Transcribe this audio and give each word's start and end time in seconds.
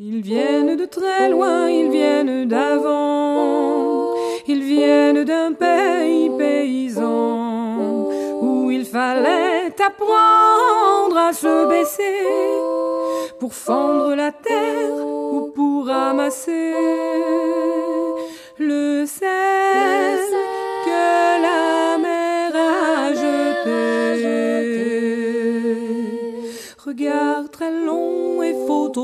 Ils 0.00 0.22
viennent 0.22 0.76
de 0.76 0.84
très 0.84 1.28
loin, 1.28 1.68
ils 1.68 1.90
viennent 1.90 2.46
d'avant, 2.46 4.14
ils 4.46 4.62
viennent 4.62 5.24
d'un 5.24 5.52
pays 5.54 6.30
paysan 6.38 8.06
où 8.40 8.70
il 8.70 8.84
fallait 8.84 9.74
apprendre 9.84 11.16
à 11.16 11.32
se 11.32 11.68
baisser 11.68 12.22
pour 13.40 13.52
fendre 13.52 14.14
la 14.14 14.30
terre 14.30 15.04
ou 15.04 15.50
pour 15.52 15.88
ramasser 15.88 16.74
le 18.60 19.04
sel 19.04 20.20
que 20.84 21.42
la 21.42 21.98
mer 21.98 22.54
a 22.54 23.14
jeté. 23.14 23.98
Regard 26.86 27.50
très 27.50 27.72
long 27.72 28.17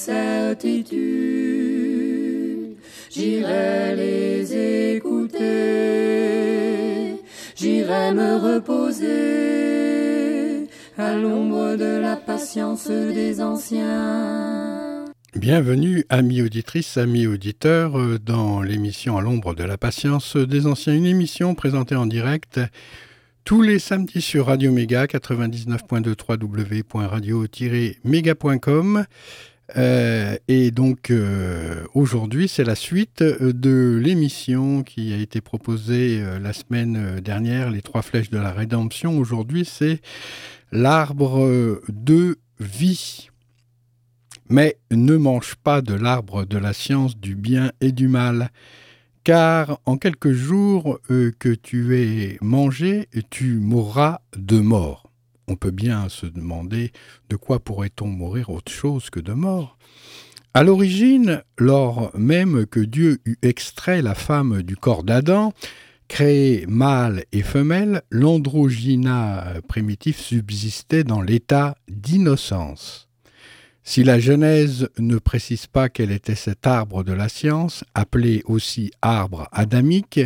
Certitudes, 0.00 2.76
j'irai 3.10 3.94
les 3.96 4.96
écouter, 4.96 5.40
j'irai 7.54 8.12
me 8.12 8.38
reposer 8.38 9.08
à 10.96 11.14
l'ombre 11.14 11.76
de 11.76 11.98
la 12.00 12.16
patience 12.16 12.88
des 12.88 13.42
anciens. 13.42 15.04
Bienvenue, 15.36 16.06
amis 16.08 16.40
auditrices, 16.40 16.96
amis 16.96 17.26
auditeurs, 17.26 17.98
euh, 17.98 18.18
dans 18.18 18.62
l'émission 18.62 19.18
À 19.18 19.20
l'ombre 19.20 19.54
de 19.54 19.64
la 19.64 19.76
patience 19.76 20.36
des 20.36 20.66
anciens, 20.66 20.94
une 20.94 21.04
émission 21.06 21.54
présentée 21.54 21.94
en 21.94 22.06
direct 22.06 22.58
tous 23.44 23.62
les 23.62 23.78
samedis 23.78 24.20
sur 24.20 24.46
Radio 24.46 24.72
Méga 24.72 25.06
99.2 25.06 26.14
www.radio-méga.com. 26.28 29.06
Euh, 29.76 30.36
et 30.48 30.70
donc 30.70 31.10
euh, 31.10 31.84
aujourd'hui, 31.94 32.48
c'est 32.48 32.64
la 32.64 32.74
suite 32.74 33.22
euh, 33.22 33.52
de 33.52 33.98
l'émission 34.02 34.82
qui 34.82 35.12
a 35.12 35.16
été 35.16 35.40
proposée 35.40 36.22
la 36.40 36.52
semaine 36.52 37.20
dernière, 37.20 37.70
Les 37.70 37.82
Trois 37.82 38.02
Flèches 38.02 38.30
de 38.30 38.38
la 38.38 38.52
Rédemption. 38.52 39.18
Aujourd'hui, 39.18 39.64
c'est 39.64 40.00
l'arbre 40.72 41.80
de 41.88 42.38
vie. 42.58 43.28
Mais 44.48 44.78
ne 44.90 45.16
mange 45.16 45.54
pas 45.54 45.80
de 45.80 45.94
l'arbre 45.94 46.44
de 46.44 46.58
la 46.58 46.72
science 46.72 47.16
du 47.16 47.36
bien 47.36 47.70
et 47.80 47.92
du 47.92 48.08
mal, 48.08 48.50
car 49.22 49.80
en 49.86 49.96
quelques 49.96 50.32
jours 50.32 50.98
que 51.08 51.54
tu 51.54 51.96
es 51.96 52.36
mangé, 52.40 53.08
tu 53.30 53.60
mourras 53.60 54.20
de 54.36 54.58
mort. 54.58 55.09
On 55.50 55.56
peut 55.56 55.72
bien 55.72 56.08
se 56.08 56.26
demander 56.26 56.92
de 57.28 57.34
quoi 57.34 57.58
pourrait-on 57.58 58.06
mourir 58.06 58.50
autre 58.50 58.70
chose 58.70 59.10
que 59.10 59.18
de 59.18 59.32
mort. 59.32 59.78
À 60.54 60.62
l'origine, 60.62 61.42
lors 61.58 62.16
même 62.16 62.66
que 62.66 62.78
Dieu 62.78 63.18
eut 63.24 63.36
extrait 63.42 64.00
la 64.00 64.14
femme 64.14 64.62
du 64.62 64.76
corps 64.76 65.02
d'Adam, 65.02 65.52
créé 66.06 66.66
mâle 66.68 67.24
et 67.32 67.42
femelle, 67.42 68.02
l'androgyna 68.12 69.54
primitif 69.66 70.20
subsistait 70.20 71.02
dans 71.02 71.20
l'état 71.20 71.74
d'innocence. 71.88 73.08
Si 73.82 74.04
la 74.04 74.20
Genèse 74.20 74.88
ne 75.00 75.18
précise 75.18 75.66
pas 75.66 75.88
quel 75.88 76.12
était 76.12 76.36
cet 76.36 76.64
arbre 76.64 77.02
de 77.02 77.12
la 77.12 77.28
science, 77.28 77.82
appelé 77.94 78.44
aussi 78.44 78.92
arbre 79.02 79.48
adamique, 79.50 80.20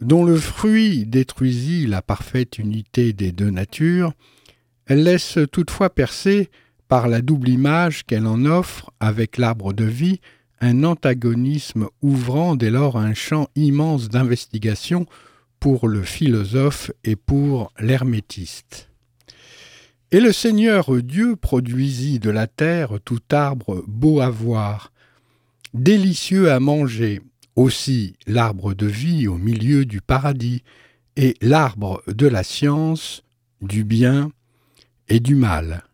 dont 0.00 0.24
le 0.24 0.36
fruit 0.36 1.04
détruisit 1.04 1.86
la 1.86 2.00
parfaite 2.00 2.56
unité 2.58 3.12
des 3.12 3.32
deux 3.32 3.50
natures, 3.50 4.14
elle 4.86 5.02
laisse 5.02 5.38
toutefois 5.52 5.90
percer, 5.90 6.50
par 6.88 7.08
la 7.08 7.20
double 7.20 7.48
image 7.48 8.04
qu'elle 8.04 8.26
en 8.26 8.44
offre 8.44 8.92
avec 9.00 9.38
l'arbre 9.38 9.72
de 9.72 9.84
vie, 9.84 10.20
un 10.60 10.84
antagonisme 10.84 11.88
ouvrant 12.00 12.54
dès 12.54 12.70
lors 12.70 12.96
un 12.96 13.12
champ 13.12 13.48
immense 13.56 14.08
d'investigation 14.08 15.06
pour 15.58 15.88
le 15.88 16.02
philosophe 16.02 16.90
et 17.04 17.16
pour 17.16 17.72
l'hermétiste. 17.78 18.88
Et 20.12 20.20
le 20.20 20.32
Seigneur 20.32 21.02
Dieu 21.02 21.34
produisit 21.34 22.20
de 22.20 22.30
la 22.30 22.46
terre 22.46 22.98
tout 23.04 23.20
arbre 23.32 23.82
beau 23.88 24.20
à 24.20 24.30
voir, 24.30 24.92
délicieux 25.74 26.52
à 26.52 26.60
manger, 26.60 27.20
aussi 27.56 28.14
l'arbre 28.26 28.74
de 28.74 28.86
vie 28.86 29.26
au 29.26 29.36
milieu 29.36 29.84
du 29.84 30.00
paradis, 30.00 30.62
et 31.16 31.34
l'arbre 31.40 32.02
de 32.06 32.26
la 32.26 32.44
science, 32.44 33.24
du 33.62 33.84
bien 33.84 34.30
et 35.08 35.20
du 35.20 35.34
mal. 35.34 35.85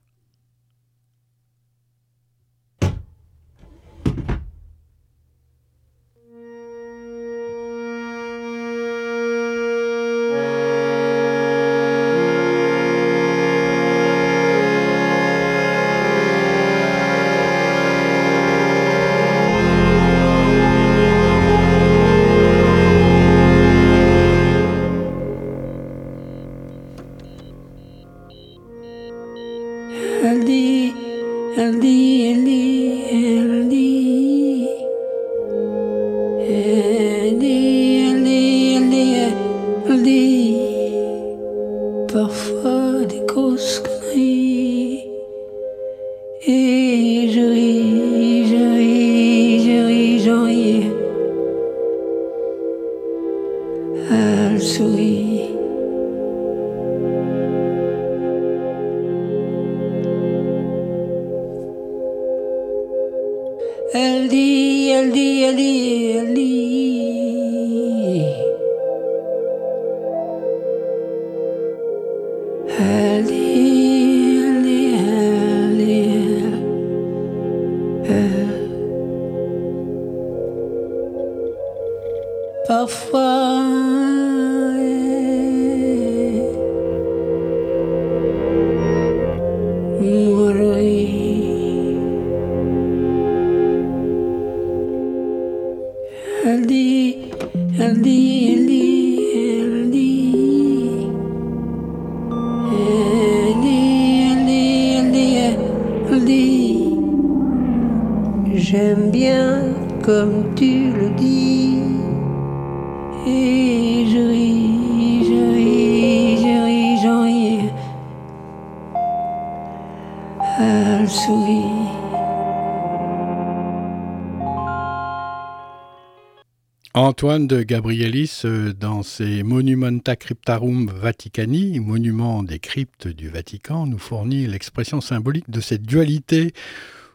Antoine 127.23 127.47
de 127.47 127.63
Gabrielis, 127.63 128.43
euh, 128.45 128.73
dans 128.73 129.05
ses 129.05 129.45
Monumenta 129.45 130.17
Cryptarum 130.17 130.91
Vaticani, 130.91 131.79
monuments 131.79 132.43
des 132.43 132.59
cryptes 132.59 133.07
du 133.07 133.29
Vatican, 133.29 133.87
nous 133.87 133.99
fournit 133.99 134.49
l'expression 134.49 135.01
symbolique 135.01 135.49
de 135.49 135.61
cette 135.61 135.85
dualité 135.85 136.53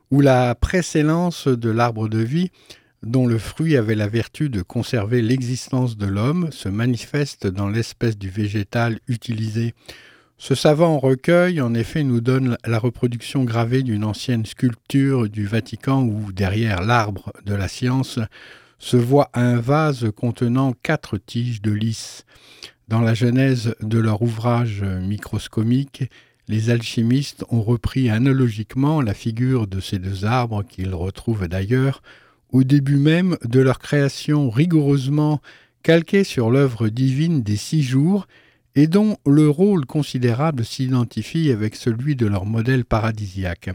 où 0.09 0.21
la 0.21 0.55
précédence 0.55 1.49
de 1.49 1.69
l'arbre 1.69 2.07
de 2.07 2.19
vie, 2.19 2.51
dont 3.03 3.27
le 3.27 3.37
fruit 3.37 3.75
avait 3.75 3.95
la 3.95 4.07
vertu 4.07 4.47
de 4.47 4.61
conserver 4.61 5.21
l'existence 5.21 5.97
de 5.97 6.05
l'homme, 6.05 6.53
se 6.53 6.69
manifeste 6.69 7.45
dans 7.45 7.67
l'espèce 7.67 8.17
du 8.17 8.29
végétal 8.29 8.99
utilisé. 9.09 9.73
Ce 10.37 10.55
savant 10.55 10.99
recueil, 10.99 11.59
en 11.59 11.73
effet, 11.73 12.03
nous 12.03 12.21
donne 12.21 12.57
la 12.65 12.79
reproduction 12.79 13.43
gravée 13.43 13.83
d'une 13.83 14.05
ancienne 14.05 14.45
sculpture 14.45 15.27
du 15.27 15.47
Vatican 15.47 16.03
où, 16.03 16.31
derrière 16.31 16.81
l'arbre 16.81 17.33
de 17.45 17.53
la 17.53 17.67
science, 17.67 18.21
se 18.79 18.97
voit 18.97 19.29
un 19.33 19.59
vase 19.59 20.11
contenant 20.15 20.73
quatre 20.83 21.17
tiges 21.17 21.61
de 21.61 21.71
lys. 21.71 22.25
Dans 22.87 23.01
la 23.01 23.13
genèse 23.13 23.75
de 23.81 23.97
leur 23.97 24.21
ouvrage 24.21 24.83
microscomique, 24.83 26.09
les 26.47 26.69
alchimistes 26.69 27.43
ont 27.49 27.61
repris 27.61 28.09
analogiquement 28.09 29.01
la 29.01 29.13
figure 29.13 29.67
de 29.67 29.79
ces 29.79 29.99
deux 29.99 30.25
arbres 30.25 30.63
qu'ils 30.63 30.95
retrouvent 30.95 31.47
d'ailleurs 31.47 32.01
au 32.51 32.63
début 32.63 32.97
même 32.97 33.37
de 33.43 33.59
leur 33.59 33.79
création 33.79 34.49
rigoureusement 34.49 35.41
calquée 35.83 36.23
sur 36.23 36.49
l'œuvre 36.49 36.87
divine 36.87 37.43
des 37.43 37.57
six 37.57 37.83
jours 37.83 38.27
et 38.75 38.87
dont 38.87 39.17
le 39.25 39.49
rôle 39.49 39.85
considérable 39.85 40.63
s'identifie 40.63 41.51
avec 41.51 41.75
celui 41.75 42.15
de 42.15 42.27
leur 42.27 42.45
modèle 42.45 42.85
paradisiaque. 42.85 43.71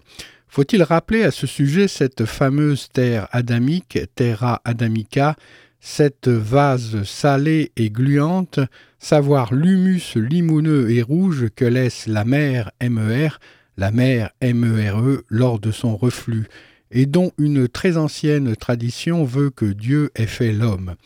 Faut-il 0.55 0.83
rappeler 0.83 1.23
à 1.23 1.31
ce 1.31 1.47
sujet 1.47 1.89
cette 1.89 2.27
fameuse 2.27 2.91
terre 2.93 3.27
adamique, 3.33 3.99
terra 4.15 4.61
adamica, 4.67 5.35
cette 5.81 6.29
vase 6.29 7.05
salée 7.05 7.73
et 7.77 7.89
gluante, 7.89 8.61
savoir 8.99 9.55
l'humus 9.55 10.15
limoneux 10.15 10.91
et 10.91 11.01
rouge 11.01 11.47
que 11.57 11.65
laisse 11.65 12.07
la 12.07 12.27
mer 12.27 12.71
MER, 12.83 13.41
la 13.79 13.91
mer 13.91 14.33
MERE, 14.43 15.01
e, 15.01 15.25
lors 15.31 15.59
de 15.59 15.71
son 15.71 15.97
reflux, 15.97 16.47
et 16.91 17.07
dont 17.07 17.33
une 17.39 17.67
très 17.67 17.97
ancienne 17.97 18.55
tradition 18.55 19.25
veut 19.25 19.49
que 19.49 19.65
Dieu 19.65 20.11
ait 20.17 20.27
fait 20.27 20.53
l'homme. 20.53 20.97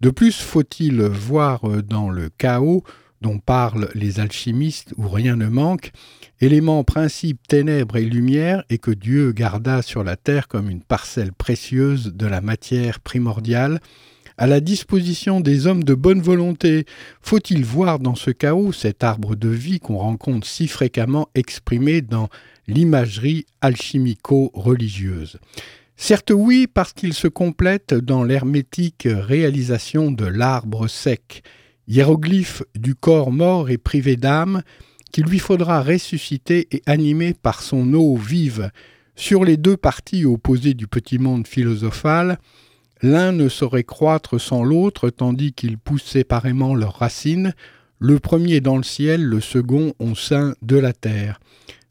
De 0.00 0.08
plus, 0.08 0.40
faut-il 0.40 1.02
voir 1.02 1.60
dans 1.82 2.08
le 2.08 2.30
chaos 2.38 2.82
dont 3.20 3.38
parlent 3.38 3.88
les 3.94 4.20
alchimistes 4.20 4.94
où 4.96 5.08
rien 5.08 5.36
ne 5.36 5.48
manque, 5.48 5.92
élément 6.40 6.84
principe 6.84 7.46
ténèbres 7.48 7.96
et 7.96 8.04
lumière, 8.04 8.64
et 8.70 8.78
que 8.78 8.90
Dieu 8.90 9.32
garda 9.32 9.82
sur 9.82 10.04
la 10.04 10.16
terre 10.16 10.48
comme 10.48 10.70
une 10.70 10.82
parcelle 10.82 11.32
précieuse 11.32 12.12
de 12.14 12.26
la 12.26 12.40
matière 12.40 13.00
primordiale, 13.00 13.80
à 14.36 14.46
la 14.46 14.60
disposition 14.60 15.40
des 15.40 15.66
hommes 15.66 15.84
de 15.84 15.94
bonne 15.94 16.20
volonté. 16.20 16.86
Faut-il 17.20 17.64
voir 17.64 18.00
dans 18.00 18.14
ce 18.14 18.30
chaos 18.30 18.72
cet 18.72 19.04
arbre 19.04 19.36
de 19.36 19.48
vie 19.48 19.78
qu'on 19.78 19.98
rencontre 19.98 20.46
si 20.46 20.66
fréquemment 20.66 21.28
exprimé 21.34 22.02
dans 22.02 22.28
l'imagerie 22.66 23.46
alchimico-religieuse? 23.60 25.38
Certes 25.96 26.32
oui, 26.34 26.66
parce 26.66 26.92
qu'il 26.92 27.14
se 27.14 27.28
complète 27.28 27.94
dans 27.94 28.24
l'hermétique 28.24 29.06
réalisation 29.08 30.10
de 30.10 30.26
l'arbre 30.26 30.88
sec, 30.88 31.44
hiéroglyphe 31.88 32.62
du 32.74 32.94
corps 32.94 33.32
mort 33.32 33.70
et 33.70 33.78
privé 33.78 34.16
d'âme, 34.16 34.62
qu'il 35.12 35.26
lui 35.26 35.38
faudra 35.38 35.82
ressusciter 35.82 36.66
et 36.72 36.82
animer 36.86 37.34
par 37.34 37.62
son 37.62 37.94
eau 37.94 38.16
vive. 38.16 38.70
Sur 39.14 39.44
les 39.44 39.56
deux 39.56 39.76
parties 39.76 40.24
opposées 40.24 40.74
du 40.74 40.88
petit 40.88 41.18
monde 41.18 41.46
philosophal, 41.46 42.38
l'un 43.00 43.30
ne 43.32 43.48
saurait 43.48 43.84
croître 43.84 44.40
sans 44.40 44.64
l'autre, 44.64 45.10
tandis 45.10 45.52
qu'ils 45.52 45.78
poussent 45.78 46.04
séparément 46.04 46.74
leurs 46.74 46.98
racines, 46.98 47.54
le 48.00 48.18
premier 48.18 48.60
dans 48.60 48.76
le 48.76 48.82
ciel, 48.82 49.22
le 49.22 49.40
second 49.40 49.94
au 50.00 50.14
sein 50.14 50.54
de 50.62 50.76
la 50.76 50.92
terre. 50.92 51.38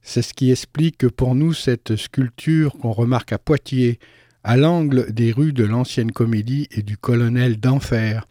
C'est 0.01 0.21
ce 0.21 0.33
qui 0.33 0.51
explique 0.51 1.07
pour 1.07 1.33
nous 1.33 1.53
cette 1.53 1.95
sculpture 1.95 2.73
qu'on 2.73 2.91
remarque 2.91 3.31
à 3.31 3.37
Poitiers, 3.37 3.99
à 4.43 4.57
l'angle 4.57 5.13
des 5.13 5.31
rues 5.31 5.53
de 5.53 5.63
l'ancienne 5.63 6.11
comédie 6.11 6.67
et 6.71 6.81
du 6.81 6.97
colonel 6.97 7.57
d'enfer 7.57 8.27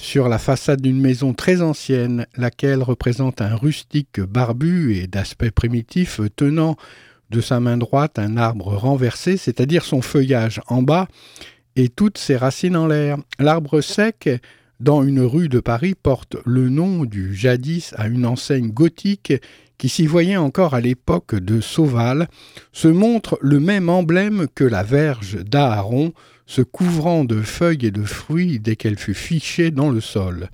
sur 0.00 0.28
la 0.28 0.38
façade 0.38 0.80
d'une 0.80 0.98
maison 0.98 1.34
très 1.34 1.60
ancienne, 1.60 2.26
laquelle 2.34 2.82
représente 2.82 3.42
un 3.42 3.54
rustique 3.54 4.18
barbu 4.18 4.96
et 4.96 5.06
d'aspect 5.06 5.50
primitif 5.50 6.22
tenant 6.36 6.76
de 7.30 7.42
sa 7.42 7.60
main 7.60 7.76
droite 7.76 8.18
un 8.18 8.38
arbre 8.38 8.74
renversé, 8.74 9.36
c'est-à-dire 9.36 9.84
son 9.84 10.00
feuillage 10.00 10.62
en 10.68 10.82
bas 10.82 11.06
et 11.76 11.90
toutes 11.90 12.16
ses 12.16 12.36
racines 12.36 12.76
en 12.76 12.86
l'air. 12.86 13.18
L'arbre 13.38 13.82
sec, 13.82 14.28
dans 14.80 15.02
une 15.02 15.20
rue 15.20 15.50
de 15.50 15.60
Paris, 15.60 15.94
porte 15.94 16.36
le 16.46 16.70
nom 16.70 17.04
du 17.04 17.34
jadis 17.34 17.92
à 17.96 18.08
une 18.08 18.24
enseigne 18.24 18.70
gothique 18.70 19.34
qui 19.76 19.90
s'y 19.90 20.06
voyait 20.06 20.36
encore 20.36 20.74
à 20.74 20.80
l'époque 20.80 21.34
de 21.34 21.60
Sauval, 21.60 22.28
se 22.72 22.88
montre 22.88 23.38
le 23.42 23.60
même 23.60 23.90
emblème 23.90 24.46
que 24.54 24.64
la 24.64 24.82
verge 24.82 25.44
d'Aaron, 25.44 26.12
se 26.50 26.62
couvrant 26.62 27.22
de 27.22 27.42
feuilles 27.42 27.86
et 27.86 27.90
de 27.92 28.02
fruits 28.02 28.58
dès 28.58 28.74
qu'elle 28.74 28.98
fut 28.98 29.14
fichée 29.14 29.70
dans 29.70 29.88
le 29.88 30.00
sol. 30.00 30.50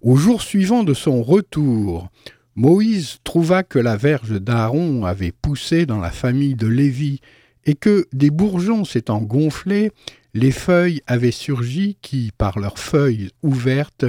Au 0.00 0.16
jour 0.16 0.40
suivant 0.40 0.84
de 0.84 0.94
son 0.94 1.22
retour, 1.22 2.08
Moïse 2.56 3.18
trouva 3.24 3.62
que 3.62 3.78
la 3.78 3.98
verge 3.98 4.40
d'Aaron 4.40 5.04
avait 5.04 5.32
poussé 5.32 5.84
dans 5.84 6.00
la 6.00 6.10
famille 6.10 6.54
de 6.54 6.66
Lévi, 6.66 7.20
et 7.66 7.74
que, 7.74 8.06
des 8.14 8.30
bourgeons 8.30 8.86
s'étant 8.86 9.20
gonflés, 9.20 9.92
les 10.32 10.50
feuilles 10.50 11.02
avaient 11.06 11.30
surgi 11.30 11.98
qui, 12.00 12.30
par 12.38 12.58
leurs 12.58 12.78
feuilles 12.78 13.30
ouvertes, 13.42 14.06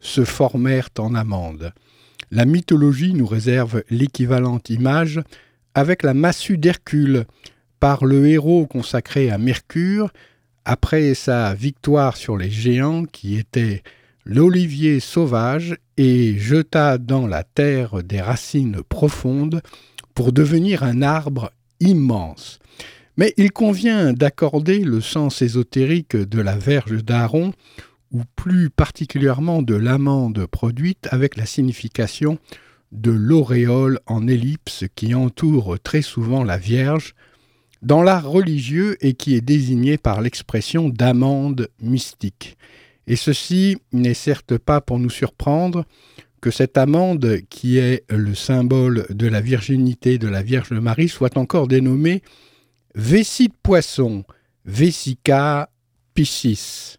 se 0.00 0.26
formèrent 0.26 0.90
en 0.98 1.14
amandes. 1.14 1.72
La 2.30 2.44
mythologie 2.44 3.14
nous 3.14 3.26
réserve 3.26 3.84
l'équivalente 3.88 4.68
image 4.68 5.22
avec 5.74 6.02
la 6.02 6.12
massue 6.12 6.58
d'Hercule, 6.58 7.24
par 7.80 8.04
le 8.04 8.26
héros 8.26 8.66
consacré 8.66 9.30
à 9.30 9.38
Mercure, 9.38 10.10
après 10.64 11.14
sa 11.14 11.54
victoire 11.54 12.16
sur 12.16 12.36
les 12.36 12.50
géants 12.50 13.04
qui 13.04 13.36
étaient 13.36 13.82
l'olivier 14.24 15.00
sauvage 15.00 15.76
et 15.96 16.38
jeta 16.38 16.98
dans 16.98 17.26
la 17.26 17.44
terre 17.44 18.02
des 18.02 18.20
racines 18.20 18.82
profondes 18.88 19.60
pour 20.14 20.32
devenir 20.32 20.82
un 20.82 21.02
arbre 21.02 21.52
immense. 21.80 22.58
Mais 23.16 23.32
il 23.36 23.52
convient 23.52 24.12
d'accorder 24.12 24.80
le 24.80 25.00
sens 25.00 25.42
ésotérique 25.42 26.16
de 26.16 26.40
la 26.40 26.56
verge 26.56 27.04
d'Aaron, 27.04 27.52
ou 28.12 28.22
plus 28.36 28.70
particulièrement 28.70 29.62
de 29.62 29.74
l'amande 29.74 30.46
produite 30.46 31.08
avec 31.10 31.36
la 31.36 31.46
signification 31.46 32.38
de 32.92 33.10
l'auréole 33.10 33.98
en 34.06 34.28
ellipse 34.28 34.84
qui 34.94 35.14
entoure 35.14 35.78
très 35.82 36.02
souvent 36.02 36.44
la 36.44 36.56
Vierge, 36.56 37.14
dans 37.84 38.02
l'art 38.02 38.28
religieux 38.28 38.96
et 39.00 39.14
qui 39.14 39.34
est 39.34 39.40
désigné 39.40 39.98
par 39.98 40.20
l'expression 40.20 40.88
d'amande 40.88 41.68
mystique. 41.80 42.56
Et 43.06 43.16
ceci 43.16 43.76
n'est 43.92 44.14
certes 44.14 44.56
pas 44.56 44.80
pour 44.80 44.98
nous 44.98 45.10
surprendre 45.10 45.84
que 46.40 46.50
cette 46.50 46.76
amande, 46.76 47.40
qui 47.48 47.78
est 47.78 48.04
le 48.10 48.34
symbole 48.34 49.06
de 49.10 49.26
la 49.26 49.40
virginité 49.40 50.18
de 50.18 50.28
la 50.28 50.42
Vierge 50.42 50.72
Marie, 50.72 51.08
soit 51.08 51.36
encore 51.36 51.68
dénommée 51.68 52.22
vessie 52.94 53.48
de 53.48 53.54
poisson, 53.62 54.24
Vesica 54.64 55.70
piscis. 56.14 56.98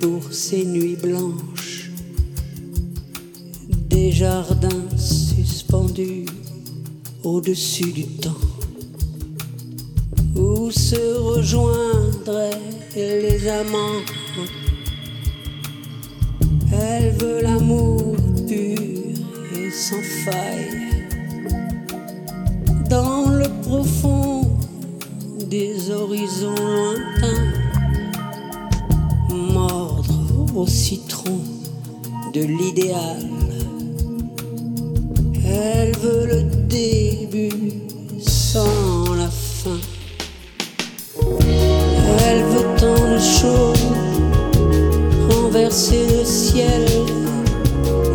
Pour 0.00 0.32
ces 0.32 0.64
nuits 0.64 0.96
blanches, 0.96 1.90
des 3.88 4.12
jardins 4.12 4.88
suspendus 4.96 5.44
suspendu 5.44 6.26
au-dessus 7.22 7.92
du 7.92 8.06
temps, 8.06 8.44
où 10.36 10.70
se 10.70 11.16
rejoindraient 11.18 12.60
les 12.94 13.48
amants? 13.48 14.02
Elle 16.72 17.12
veut 17.12 17.42
l'amour 17.42 18.16
pur 18.46 18.78
et 19.56 19.70
sans 19.70 20.02
faille, 20.24 21.04
dans 22.90 23.30
le 23.30 23.48
profond 23.62 24.50
des 25.48 25.90
horizons 25.90 26.54
lointains, 26.54 27.53
au 30.54 30.66
citron 30.66 31.40
de 32.32 32.42
l'idéal. 32.42 33.28
Elle 35.46 35.96
veut 35.96 36.26
le 36.26 36.42
début 36.68 37.72
sans 38.20 39.14
la 39.16 39.28
fin. 39.28 39.78
Elle 42.26 42.44
veut 42.44 42.66
tant 42.78 43.14
de 43.14 43.18
choses, 43.18 43.86
renverser 45.30 46.06
le 46.18 46.24
ciel, 46.24 46.86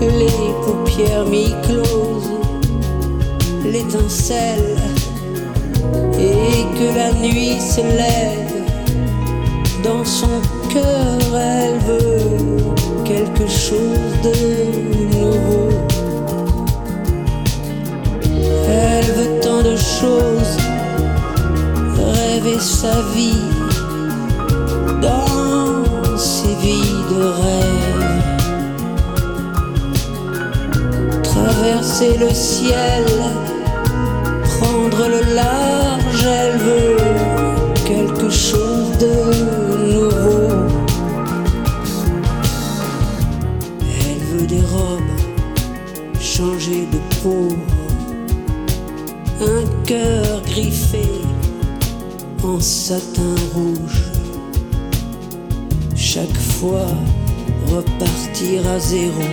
les 0.01 0.53
paupières 0.65 1.25
mi-closes, 1.25 2.31
l'étincelle, 3.65 4.77
et 6.17 6.63
que 6.77 6.95
la 6.95 7.11
nuit 7.13 7.59
se 7.59 7.81
lève 7.81 8.49
dans 9.83 10.05
son 10.05 10.41
cœur. 10.69 11.37
Elle 11.37 11.79
veut 11.79 12.08
quelque 13.09 13.47
chose 13.47 14.13
de 14.23 14.35
nouveau. 15.07 15.69
Elle 18.67 19.09
veut 19.17 19.39
tant 19.41 19.63
de 19.63 19.75
choses, 19.75 20.55
rêver 21.97 22.59
sa 22.59 22.95
vie 23.15 23.47
dans 25.01 26.17
ses 26.17 26.55
vies 26.63 27.01
de 27.11 27.21
rêve. 27.43 28.03
Traverser 31.23 32.13
le 32.25 32.31
ciel, 32.31 33.05
prendre 34.53 35.01
le 35.15 35.21
large, 35.33 36.25
elle 36.25 36.57
veut 36.57 36.98
cœur 49.89 50.43
griffé 50.43 51.09
en 52.43 52.59
satin 52.59 53.35
rouge. 53.55 54.03
Chaque 55.95 56.37
fois 56.37 56.85
repartir 57.73 58.67
à 58.67 58.77
zéro. 58.77 59.23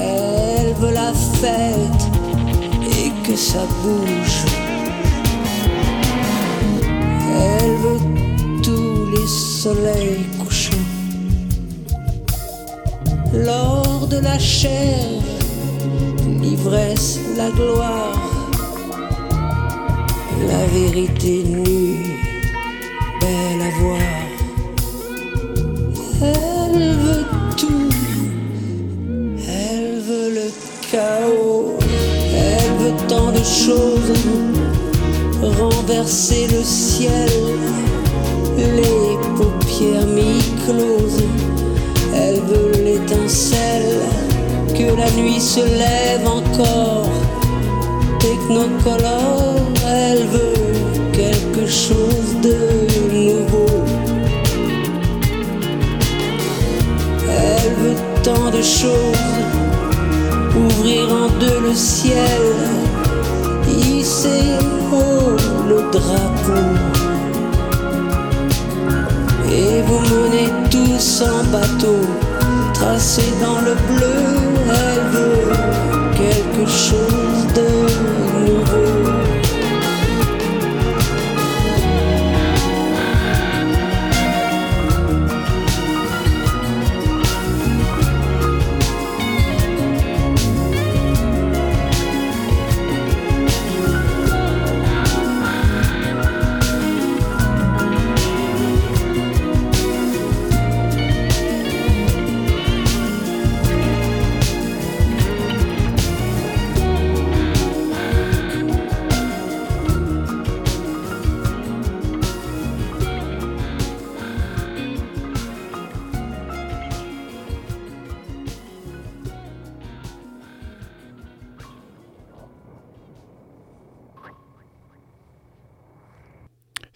Elle 0.00 0.74
veut 0.80 0.92
la 0.92 1.12
fête 1.40 2.02
et 2.82 3.12
que 3.24 3.36
ça 3.36 3.62
bouge. 3.84 4.40
Elle 7.32 7.76
veut 7.84 8.00
tous 8.64 9.06
les 9.12 9.28
soleils 9.28 10.26
couchants. 10.40 10.88
Lors 13.32 14.08
de 14.08 14.16
la 14.16 14.40
chair 14.40 15.04
l'ivresse, 16.40 17.20
la 17.36 17.50
gloire, 17.50 18.29
la 20.48 20.66
vérité 20.66 21.44
nue, 21.44 22.18
belle 23.20 23.62
à 23.62 23.70
voir. 23.80 23.98
Elle 26.22 26.96
veut 26.96 27.24
tout, 27.56 27.88
elle 29.48 30.00
veut 30.00 30.30
le 30.34 30.50
chaos, 30.90 31.78
elle 32.34 32.72
veut 32.80 32.96
tant 33.08 33.30
de 33.32 33.44
choses, 33.44 34.12
renverser 35.58 36.46
le 36.48 36.62
ciel, 36.62 37.30
les 38.56 39.18
paupières 39.36 40.06
mi-closes, 40.06 41.24
elle 42.14 42.40
veut 42.40 42.72
l'étincelle. 42.84 44.00
Que 44.80 44.96
la 44.96 45.10
nuit 45.10 45.40
se 45.40 45.60
lève 45.60 46.26
encore. 46.26 47.06
Technocolore, 48.18 49.49
chose 51.70 52.34
de 52.42 52.56
nouveau. 53.12 53.84
Elle 57.28 57.72
veut 57.74 57.96
tant 58.24 58.50
de 58.50 58.60
choses, 58.60 59.44
ouvrir 60.56 61.12
en 61.12 61.28
deux 61.38 61.60
le 61.68 61.74
ciel, 61.74 62.42
hisser 63.68 64.58
haut 64.92 65.36
le 65.68 65.90
drapeau. 65.92 66.66
Et 69.52 69.82
vous 69.82 70.00
menez 70.12 70.50
tous 70.70 71.22
en 71.22 71.44
bateau 71.52 72.00
tracé 72.74 73.22
dans 73.40 73.60
le 73.60 73.74
bleu, 73.88 74.16
elle 74.68 75.04
veut 75.12 75.52
quelque 76.16 76.68
chose 76.68 77.46
de 77.54 77.99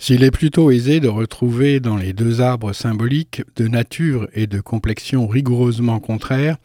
S'il 0.06 0.22
est 0.22 0.30
plutôt 0.30 0.70
aisé 0.70 1.00
de 1.00 1.08
retrouver 1.08 1.80
dans 1.80 1.96
les 1.96 2.12
deux 2.12 2.42
arbres 2.42 2.74
symboliques, 2.74 3.40
de 3.56 3.68
nature 3.68 4.28
et 4.34 4.46
de 4.46 4.60
complexion 4.60 5.26
rigoureusement 5.26 5.98
contraires, 5.98 6.58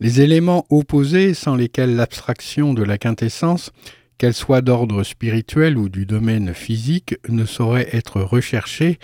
les 0.00 0.20
éléments 0.20 0.66
opposés 0.68 1.32
sans 1.32 1.54
lesquels 1.54 1.94
l'abstraction 1.94 2.74
de 2.74 2.82
la 2.82 2.98
quintessence, 2.98 3.70
qu'elle 4.18 4.34
soit 4.34 4.62
d'ordre 4.62 5.04
spirituel 5.04 5.78
ou 5.78 5.88
du 5.88 6.06
domaine 6.06 6.54
physique, 6.54 7.14
ne 7.28 7.44
saurait 7.44 7.88
être 7.92 8.20
recherchée, 8.20 8.98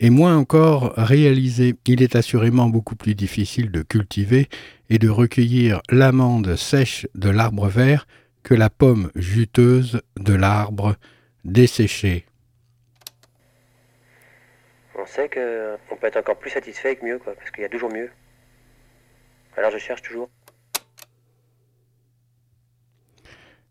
et 0.00 0.10
moins 0.10 0.36
encore 0.36 0.92
réalisée. 0.98 1.76
Il 1.86 2.02
est 2.02 2.16
assurément 2.16 2.68
beaucoup 2.68 2.94
plus 2.94 3.14
difficile 3.14 3.70
de 3.70 3.80
cultiver 3.80 4.50
et 4.90 4.98
de 4.98 5.08
recueillir 5.08 5.80
l'amande 5.88 6.56
sèche 6.56 7.06
de 7.14 7.30
l'arbre 7.30 7.68
vert 7.68 8.06
que 8.42 8.52
la 8.52 8.68
pomme 8.68 9.10
juteuse 9.14 10.02
de 10.20 10.34
l'arbre 10.34 10.96
desséché 11.46 12.26
on 14.96 15.06
sait 15.06 15.28
qu'on 15.28 15.96
peut 15.96 16.06
être 16.06 16.16
encore 16.16 16.36
plus 16.36 16.50
satisfait 16.50 16.88
avec 16.88 17.02
mieux, 17.02 17.18
parce 17.18 17.50
qu'il 17.50 17.62
y 17.62 17.66
a 17.66 17.68
toujours 17.68 17.92
mieux. 17.92 18.10
Alors 19.56 19.70
je 19.70 19.78
cherche 19.78 20.02
toujours. 20.02 20.28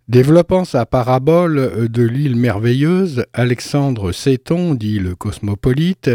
Développant 0.09 0.65
sa 0.65 0.85
parabole 0.85 1.89
de 1.89 2.03
l'île 2.03 2.35
merveilleuse, 2.35 3.25
Alexandre 3.33 4.11
Séton, 4.11 4.75
dit 4.75 4.99
le 4.99 5.15
cosmopolite, 5.15 6.09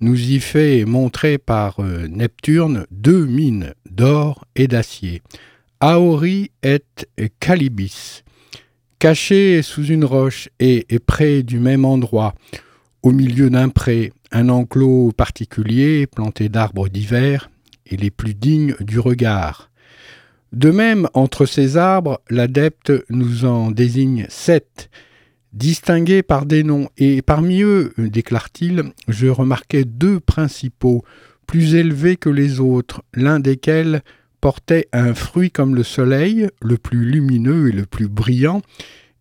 nous 0.00 0.30
y 0.30 0.38
fait 0.38 0.84
montrer 0.84 1.38
par 1.38 1.80
euh, 1.80 2.06
Neptune 2.08 2.86
deux 2.90 3.26
mines 3.26 3.74
d'or 3.90 4.44
et 4.54 4.68
d'acier, 4.68 5.22
Aori 5.80 6.52
et 6.62 6.82
Calibis, 7.40 8.22
cachées 8.98 9.62
sous 9.62 9.86
une 9.86 10.04
roche 10.04 10.48
et 10.60 10.86
près 11.04 11.42
du 11.42 11.58
même 11.58 11.84
endroit, 11.84 12.34
au 13.04 13.12
milieu 13.12 13.50
d'un 13.50 13.68
pré, 13.68 14.12
un 14.32 14.48
enclos 14.48 15.12
particulier 15.12 16.06
planté 16.06 16.48
d'arbres 16.48 16.88
divers 16.88 17.50
et 17.86 17.98
les 17.98 18.10
plus 18.10 18.34
dignes 18.34 18.74
du 18.80 18.98
regard. 18.98 19.70
De 20.52 20.70
même, 20.70 21.08
entre 21.12 21.44
ces 21.44 21.76
arbres, 21.76 22.22
l'adepte 22.30 22.92
nous 23.10 23.44
en 23.44 23.70
désigne 23.70 24.24
sept, 24.30 24.88
distingués 25.52 26.22
par 26.22 26.46
des 26.46 26.64
noms, 26.64 26.88
et 26.96 27.20
parmi 27.20 27.60
eux, 27.60 27.92
déclare-t-il, 27.98 28.84
je 29.08 29.26
remarquais 29.26 29.84
deux 29.84 30.18
principaux, 30.18 31.04
plus 31.46 31.74
élevés 31.74 32.16
que 32.16 32.30
les 32.30 32.58
autres, 32.58 33.02
l'un 33.12 33.38
desquels 33.38 34.02
portait 34.40 34.88
un 34.94 35.12
fruit 35.12 35.50
comme 35.50 35.74
le 35.74 35.82
soleil, 35.82 36.48
le 36.62 36.78
plus 36.78 37.04
lumineux 37.04 37.68
et 37.68 37.72
le 37.72 37.84
plus 37.84 38.08
brillant, 38.08 38.62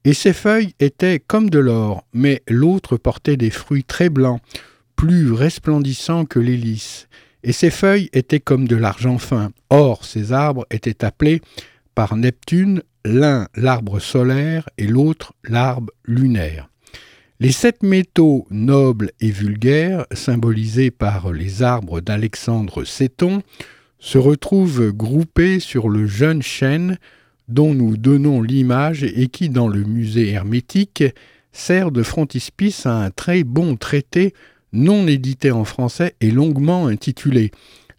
et 0.05 0.13
ses 0.13 0.33
feuilles 0.33 0.73
étaient 0.79 1.19
comme 1.19 1.49
de 1.49 1.59
l'or, 1.59 2.05
mais 2.13 2.41
l'autre 2.47 2.97
portait 2.97 3.37
des 3.37 3.49
fruits 3.49 3.83
très 3.83 4.09
blancs, 4.09 4.41
plus 4.95 5.31
resplendissants 5.31 6.25
que 6.25 6.39
les 6.39 6.55
et 7.43 7.51
ses 7.51 7.69
feuilles 7.69 8.09
étaient 8.13 8.39
comme 8.39 8.67
de 8.67 8.75
l'argent 8.75 9.17
fin. 9.17 9.51
Or, 9.69 10.05
ces 10.05 10.31
arbres 10.31 10.65
étaient 10.71 11.03
appelés 11.03 11.41
par 11.93 12.15
Neptune 12.15 12.83
l'un 13.05 13.47
l'arbre 13.55 13.99
solaire 13.99 14.69
et 14.77 14.87
l'autre 14.87 15.33
l'arbre 15.43 15.91
lunaire. 16.05 16.69
Les 17.39 17.51
sept 17.51 17.83
métaux 17.83 18.47
nobles 18.49 19.11
et 19.19 19.31
vulgaires, 19.31 20.05
symbolisés 20.13 20.91
par 20.91 21.33
les 21.33 21.63
arbres 21.63 21.99
d'Alexandre 21.99 22.85
Séton, 22.85 23.41
se 23.99 24.17
retrouvent 24.17 24.91
groupés 24.91 25.59
sur 25.59 25.89
le 25.89 26.07
jeune 26.07 26.41
chêne 26.41 26.97
dont 27.47 27.73
nous 27.73 27.97
donnons 27.97 28.41
l'image 28.41 29.03
et 29.03 29.27
qui, 29.27 29.49
dans 29.49 29.67
le 29.67 29.83
musée 29.83 30.29
hermétique, 30.29 31.03
sert 31.51 31.91
de 31.91 32.03
frontispice 32.03 32.85
à 32.85 32.95
un 32.95 33.11
très 33.11 33.43
bon 33.43 33.75
traité 33.75 34.33
non 34.73 35.07
édité 35.07 35.51
en 35.51 35.65
français 35.65 36.15
et 36.19 36.31
longuement 36.31 36.87
intitulé 36.87 37.51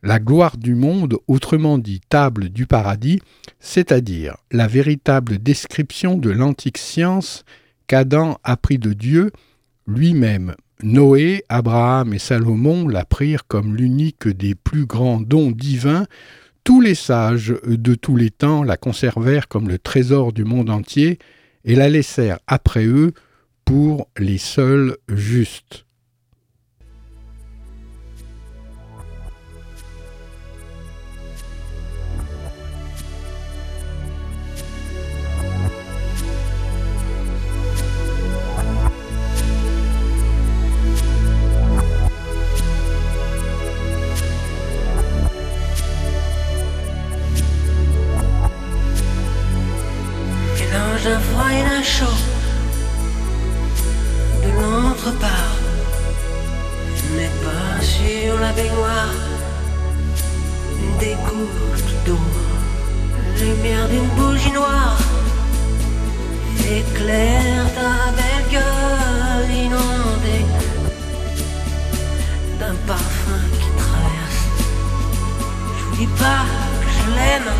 La 0.02 0.18
gloire 0.18 0.56
du 0.56 0.74
monde, 0.74 1.16
autrement 1.28 1.78
dit 1.78 2.00
Table 2.08 2.48
du 2.48 2.66
paradis, 2.66 3.20
c'est-à-dire 3.60 4.36
la 4.50 4.66
véritable 4.66 5.38
description 5.38 6.18
de 6.18 6.30
l'antique 6.30 6.78
science 6.78 7.44
qu'Adam 7.86 8.38
apprit 8.42 8.78
de 8.78 8.92
Dieu 8.92 9.30
lui-même. 9.86 10.54
Noé, 10.82 11.44
Abraham 11.48 12.12
et 12.12 12.18
Salomon 12.18 12.88
l'apprirent 12.88 13.46
comme 13.46 13.76
l'unique 13.76 14.28
des 14.28 14.54
plus 14.54 14.86
grands 14.86 15.20
dons 15.20 15.50
divins. 15.50 16.06
Tous 16.64 16.80
les 16.80 16.94
sages 16.94 17.54
de 17.66 17.94
tous 17.94 18.16
les 18.16 18.30
temps 18.30 18.62
la 18.62 18.78
conservèrent 18.78 19.48
comme 19.48 19.68
le 19.68 19.78
trésor 19.78 20.32
du 20.32 20.44
monde 20.44 20.70
entier 20.70 21.18
et 21.64 21.74
la 21.74 21.90
laissèrent 21.90 22.38
après 22.46 22.86
eux 22.86 23.12
pour 23.66 24.08
les 24.18 24.38
seuls 24.38 24.96
justes. 25.08 25.84
De 51.94 52.00
notre 54.60 55.12
part, 55.20 55.56
mais 57.16 57.30
pas 57.44 57.80
sur 57.80 58.36
la 58.40 58.52
baignoire. 58.52 59.14
Des 60.98 61.14
gouttes 61.28 61.94
d'eau, 62.04 62.18
lumière 63.38 63.88
d'une 63.88 64.08
bougie 64.16 64.50
noire, 64.50 64.98
éclaire 66.68 67.72
ta 67.76 68.10
belle 68.16 68.46
gueule 68.50 69.50
inondée 69.56 70.46
d'un 72.58 72.74
parfum 72.88 73.42
qui 73.52 73.70
traverse. 73.82 74.42
Je 75.78 75.82
vous 75.84 75.96
dis 75.96 76.12
pas 76.18 76.44
que 76.80 76.88
je 76.90 77.04
l'aime. 77.14 77.52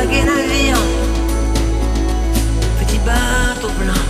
vagues 0.00 0.12
et 0.12 0.70
hein. 0.70 0.86
petit 2.78 2.98
bateau 2.98 3.68
blanc. 3.78 4.04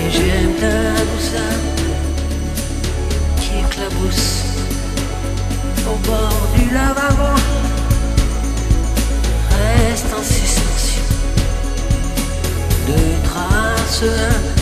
Et 0.00 0.10
j'aime 0.10 0.54
ta 0.60 1.04
douceur 1.12 1.58
qui 3.40 3.52
éclabousse 3.64 4.44
au 5.90 5.96
bord 6.06 6.48
du 6.56 6.74
lavabo. 6.74 7.34
Reste 9.50 10.12
en 10.18 10.22
suspension 10.22 11.02
de 12.88 13.28
traces. 13.28 14.61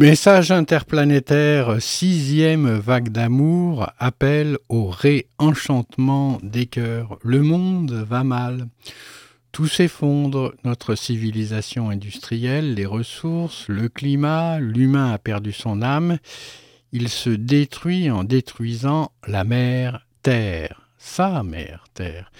Message 0.00 0.50
interplanétaire, 0.50 1.76
sixième 1.78 2.70
vague 2.70 3.10
d'amour, 3.10 3.90
appelle 3.98 4.56
au 4.70 4.86
réenchantement 4.86 6.38
des 6.42 6.64
cœurs. 6.64 7.18
Le 7.22 7.42
monde 7.42 7.92
va 7.92 8.24
mal. 8.24 8.66
Tout 9.52 9.66
s'effondre, 9.66 10.54
notre 10.64 10.94
civilisation 10.94 11.90
industrielle, 11.90 12.72
les 12.72 12.86
ressources, 12.86 13.68
le 13.68 13.90
climat, 13.90 14.58
l'humain 14.58 15.12
a 15.12 15.18
perdu 15.18 15.52
son 15.52 15.82
âme. 15.82 16.16
Il 16.92 17.10
se 17.10 17.28
détruit 17.28 18.10
en 18.10 18.24
détruisant 18.24 19.12
la 19.26 19.44
mère 19.44 20.06
Terre, 20.22 20.88
sa 20.96 21.42
mère 21.42 21.84
Terre. 21.92 22.32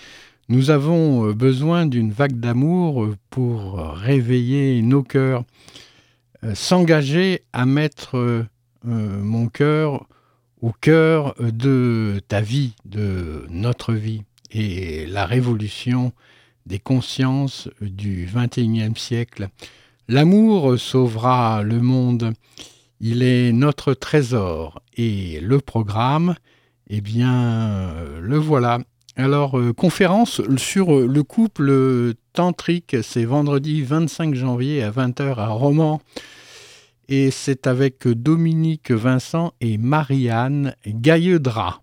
Nous 0.48 0.70
avons 0.70 1.30
besoin 1.32 1.84
d'une 1.84 2.10
vague 2.10 2.40
d'amour 2.40 3.06
pour 3.28 3.76
réveiller 3.76 4.80
nos 4.80 5.02
cœurs. 5.02 5.44
Euh, 6.42 6.54
s'engager 6.54 7.42
à 7.52 7.66
mettre 7.66 8.16
euh, 8.16 8.44
mon 8.84 9.48
cœur 9.48 10.06
au 10.62 10.72
cœur 10.72 11.34
de 11.38 12.20
ta 12.28 12.40
vie, 12.40 12.74
de 12.84 13.46
notre 13.50 13.92
vie, 13.92 14.22
et 14.50 15.06
la 15.06 15.26
révolution 15.26 16.12
des 16.66 16.78
consciences 16.78 17.68
du 17.80 18.28
XXIe 18.32 18.92
siècle. 18.96 19.48
L'amour 20.08 20.78
sauvera 20.78 21.62
le 21.62 21.80
monde. 21.80 22.32
Il 23.00 23.22
est 23.22 23.52
notre 23.52 23.94
trésor 23.94 24.82
et 24.96 25.40
le 25.40 25.60
programme, 25.60 26.34
eh 26.88 27.00
bien, 27.00 27.94
le 28.20 28.36
voilà. 28.36 28.80
Alors, 29.20 29.58
euh, 29.58 29.74
conférence 29.74 30.40
sur 30.56 30.98
le 30.98 31.22
couple 31.22 32.14
tantrique, 32.32 32.96
c'est 33.02 33.26
vendredi 33.26 33.82
25 33.82 34.34
janvier 34.34 34.82
à 34.82 34.90
20h 34.90 35.36
à 35.36 35.48
Romans. 35.48 36.00
Et 37.10 37.30
c'est 37.30 37.66
avec 37.66 38.08
Dominique 38.08 38.90
Vincent 38.90 39.52
et 39.60 39.76
Marianne 39.76 40.74
Gailledra. 40.86 41.82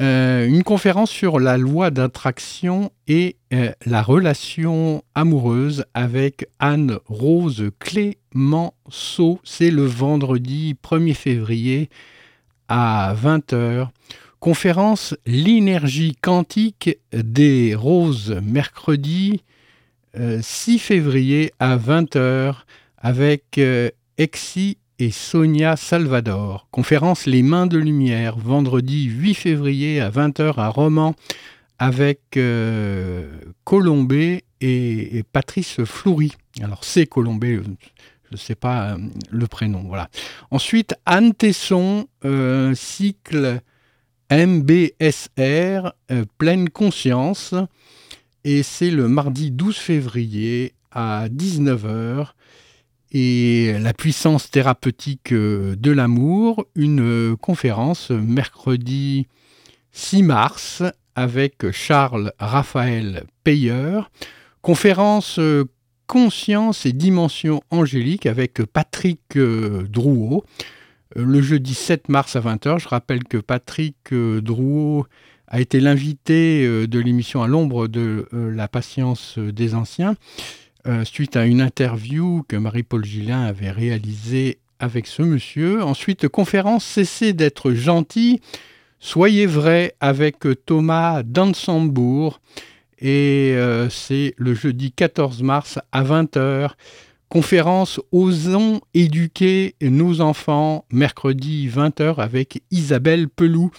Euh, 0.00 0.46
une 0.46 0.62
conférence 0.62 1.10
sur 1.10 1.38
la 1.38 1.58
loi 1.58 1.90
d'attraction 1.90 2.90
et 3.06 3.36
euh, 3.52 3.70
la 3.84 4.00
relation 4.00 5.04
amoureuse 5.14 5.84
avec 5.92 6.48
Anne-Rose 6.58 7.70
Clémenceau. 7.78 9.40
C'est 9.44 9.70
le 9.70 9.84
vendredi 9.84 10.74
1er 10.82 11.12
février 11.12 11.90
à 12.68 13.14
20h. 13.14 13.88
Conférence 14.42 15.14
L'énergie 15.24 16.16
quantique 16.20 16.98
des 17.12 17.76
roses, 17.76 18.40
mercredi 18.42 19.44
6 20.16 20.18
euh, 20.18 20.78
février 20.80 21.52
à 21.60 21.76
20h 21.76 22.56
avec 22.98 23.58
euh, 23.58 23.90
Exi 24.18 24.78
et 24.98 25.12
Sonia 25.12 25.76
Salvador. 25.76 26.66
Conférence 26.72 27.26
Les 27.26 27.44
Mains 27.44 27.68
de 27.68 27.78
Lumière, 27.78 28.36
vendredi 28.36 29.04
8 29.04 29.34
février 29.34 30.00
à 30.00 30.10
20h 30.10 30.54
à 30.56 30.66
Romans 30.70 31.14
avec 31.78 32.36
euh, 32.36 33.30
Colombé 33.62 34.42
et, 34.60 35.22
Patrice 35.30 35.84
Floury. 35.84 36.32
Alors 36.60 36.82
c'est 36.82 37.06
Colombé, 37.06 37.60
je 38.24 38.32
ne 38.32 38.36
sais 38.36 38.56
pas 38.56 38.96
le 39.30 39.46
prénom. 39.46 39.84
Voilà. 39.86 40.08
Ensuite, 40.50 40.96
Anne 41.06 41.32
Tesson, 41.32 42.08
cycle 42.74 43.60
MBSR, 44.32 45.92
euh, 46.10 46.24
pleine 46.38 46.70
conscience, 46.70 47.54
et 48.44 48.62
c'est 48.62 48.90
le 48.90 49.06
mardi 49.06 49.50
12 49.50 49.76
février 49.76 50.72
à 50.90 51.28
19h. 51.28 52.28
Et 53.14 53.74
la 53.78 53.92
puissance 53.92 54.50
thérapeutique 54.50 55.32
euh, 55.32 55.76
de 55.76 55.90
l'amour, 55.90 56.64
une 56.74 57.36
conférence 57.36 58.10
mercredi 58.10 59.26
6 59.92 60.22
mars 60.22 60.82
avec 61.14 61.70
Charles 61.70 62.32
Raphaël 62.38 63.24
Payeur. 63.44 64.10
Conférence 64.62 65.38
euh, 65.38 65.64
Conscience 66.06 66.86
et 66.86 66.92
Dimension 66.92 67.62
angélique 67.70 68.24
avec 68.24 68.62
Patrick 68.64 69.20
Drouot 69.34 70.44
le 71.16 71.42
jeudi 71.42 71.74
7 71.74 72.08
mars 72.08 72.36
à 72.36 72.40
20h. 72.40 72.78
Je 72.78 72.88
rappelle 72.88 73.24
que 73.24 73.38
Patrick 73.38 73.96
euh, 74.12 74.40
Drouot 74.40 75.06
a 75.46 75.60
été 75.60 75.80
l'invité 75.80 76.64
euh, 76.64 76.86
de 76.86 76.98
l'émission 76.98 77.42
à 77.42 77.48
l'ombre 77.48 77.88
de 77.88 78.26
euh, 78.32 78.50
la 78.54 78.68
patience 78.68 79.38
des 79.38 79.74
anciens, 79.74 80.16
suite 81.04 81.36
à 81.36 81.46
une 81.46 81.60
interview 81.60 82.44
que 82.48 82.56
Marie-Paul 82.56 83.04
Gillin 83.04 83.42
avait 83.42 83.70
réalisée 83.70 84.58
avec 84.80 85.06
ce 85.06 85.22
monsieur. 85.22 85.80
Ensuite, 85.80 86.26
conférence 86.26 86.84
Cessez 86.84 87.32
d'être 87.32 87.72
gentil, 87.72 88.40
soyez 88.98 89.46
vrai 89.46 89.94
avec 90.00 90.38
Thomas 90.66 91.22
Dansembourg. 91.22 92.40
Et 93.00 93.56
c'est 93.90 94.34
le 94.36 94.54
jeudi 94.54 94.90
14 94.90 95.44
mars 95.44 95.78
à 95.92 96.02
20h 96.02 96.72
Conférence 97.32 97.98
Osons 98.12 98.82
éduquer 98.92 99.74
nos 99.80 100.20
enfants, 100.20 100.84
mercredi 100.92 101.66
20h 101.66 102.16
avec 102.18 102.62
Isabelle 102.70 103.26
Pelou. 103.26 103.70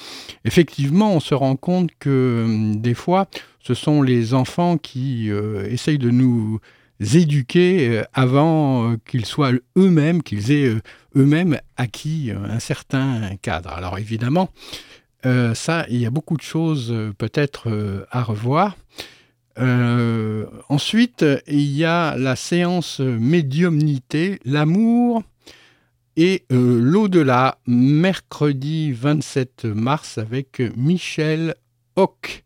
Effectivement, 0.43 1.13
on 1.13 1.19
se 1.19 1.35
rend 1.35 1.55
compte 1.55 1.91
que 1.99 2.45
hum, 2.45 2.81
des 2.81 2.95
fois, 2.95 3.27
ce 3.59 3.75
sont 3.75 4.01
les 4.01 4.33
enfants 4.33 4.79
qui 4.79 5.29
euh, 5.29 5.67
essayent 5.69 5.99
de 5.99 6.09
nous 6.09 6.61
éduquer 6.99 7.89
euh, 7.89 8.03
avant 8.15 8.89
euh, 8.89 8.95
qu'ils 9.07 9.27
soient 9.27 9.51
eux-mêmes, 9.77 10.23
qu'ils 10.23 10.51
aient 10.51 10.73
eux-mêmes 11.15 11.59
acquis 11.77 12.31
un 12.31 12.57
certain 12.57 13.35
cadre. 13.43 13.69
Alors 13.69 13.99
évidemment, 13.99 14.49
ça, 15.23 15.85
il 15.89 15.99
y 15.99 16.07
a 16.07 16.09
beaucoup 16.09 16.37
de 16.37 16.41
choses 16.41 16.91
peut-être 17.19 18.07
à 18.09 18.23
revoir. 18.23 18.75
Euh, 19.59 20.45
ensuite, 20.69 21.25
il 21.47 21.71
y 21.71 21.85
a 21.85 22.15
la 22.17 22.35
séance 22.35 22.99
médiumnité, 22.99 24.39
l'amour 24.45 25.23
et 26.15 26.43
euh, 26.51 26.79
l'au-delà, 26.79 27.57
mercredi 27.67 28.91
27 28.91 29.65
mars 29.65 30.17
avec 30.17 30.61
Michel 30.75 31.55
Hock. 31.95 32.43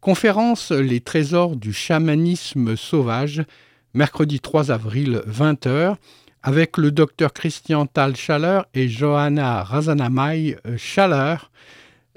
Conférence 0.00 0.70
Les 0.70 1.00
trésors 1.00 1.56
du 1.56 1.72
chamanisme 1.72 2.76
sauvage, 2.76 3.42
mercredi 3.92 4.40
3 4.40 4.70
avril 4.70 5.22
20h, 5.28 5.96
avec 6.42 6.78
le 6.78 6.90
docteur 6.90 7.34
Christian 7.34 7.84
Tal 7.84 8.16
Chaleur 8.16 8.66
et 8.72 8.88
Johanna 8.88 9.62
Razanamay 9.62 10.56
Chaleur. 10.78 11.50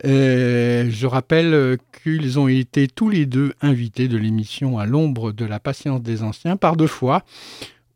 Euh, 0.05 0.89
je 0.89 1.07
rappelle 1.07 1.77
qu'ils 2.03 2.39
ont 2.39 2.47
été 2.47 2.87
tous 2.87 3.09
les 3.09 3.25
deux 3.25 3.53
invités 3.61 4.07
de 4.07 4.17
l'émission 4.17 4.77
À 4.77 4.85
l'ombre 4.85 5.31
de 5.31 5.45
la 5.45 5.59
patience 5.59 6.01
des 6.01 6.23
anciens 6.23 6.57
par 6.57 6.75
deux 6.75 6.87
fois. 6.87 7.23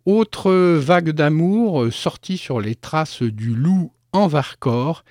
Autre 0.06 0.52
vague 0.78 1.10
d'amour 1.10 1.91
sortie 1.91 2.38
sur 2.38 2.62
les 2.62 2.76
traces 2.76 3.24
du 3.24 3.54
loup 3.54 3.91
en 4.13 4.28
Varcor 4.28 5.04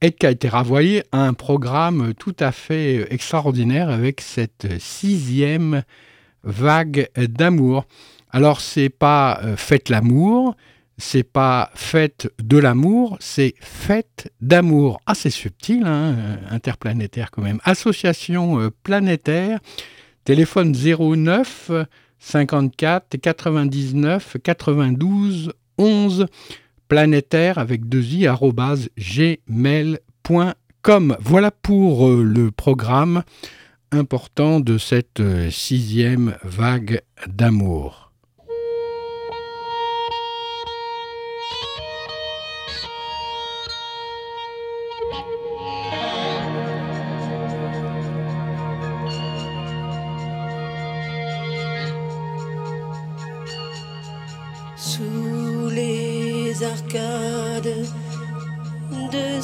et 0.00 0.12
qui 0.12 0.26
a 0.26 0.30
été 0.30 0.48
ravoyé 0.48 1.02
à 1.12 1.26
un 1.26 1.32
programme 1.32 2.14
tout 2.14 2.36
à 2.38 2.52
fait 2.52 3.12
extraordinaire 3.12 3.88
avec 3.88 4.20
cette 4.20 4.66
sixième 4.78 5.82
vague 6.44 7.08
d'amour. 7.16 7.86
Alors 8.30 8.60
c'est 8.60 8.90
pas 8.90 9.40
euh, 9.42 9.56
Faites 9.56 9.88
l'amour, 9.88 10.56
c'est 10.96 11.24
pas 11.24 11.70
fête 11.74 12.32
de 12.42 12.58
l'amour, 12.58 13.16
c'est 13.20 13.54
fête 13.60 14.32
d'amour. 14.40 15.00
Ah, 15.06 15.14
c'est 15.14 15.30
subtil, 15.30 15.84
hein, 15.84 16.14
euh, 16.16 16.36
interplanétaire 16.50 17.30
quand 17.30 17.42
même. 17.42 17.60
Association 17.64 18.60
euh, 18.60 18.70
planétaire, 18.82 19.60
téléphone 20.24 20.72
09 20.72 21.70
54 22.18 23.18
99 23.18 24.36
92 24.42 25.52
11 25.78 26.26
planétaire 26.88 27.58
avec 27.58 27.88
deux 27.88 28.04
i 28.04 28.26
gmail.com. 28.98 31.16
Voilà 31.20 31.50
pour 31.50 32.08
euh, 32.08 32.22
le 32.22 32.50
programme 32.50 33.22
important 33.90 34.60
de 34.60 34.78
cette 34.78 35.22
sixième 35.50 36.36
vague 36.42 37.02
d'amour. 37.26 38.03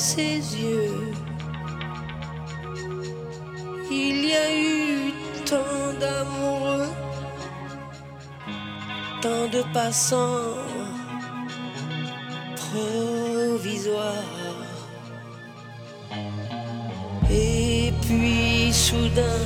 Ses 0.00 0.40
yeux. 0.56 1.12
Il 3.90 4.24
y 4.24 4.32
a 4.32 4.48
eu 4.50 5.12
tant 5.44 5.92
d'amoureux, 6.00 6.88
tant 9.20 9.46
de 9.56 9.62
passants 9.74 10.56
provisoire. 12.70 14.24
Et 17.30 17.92
puis 18.00 18.72
soudain, 18.72 19.44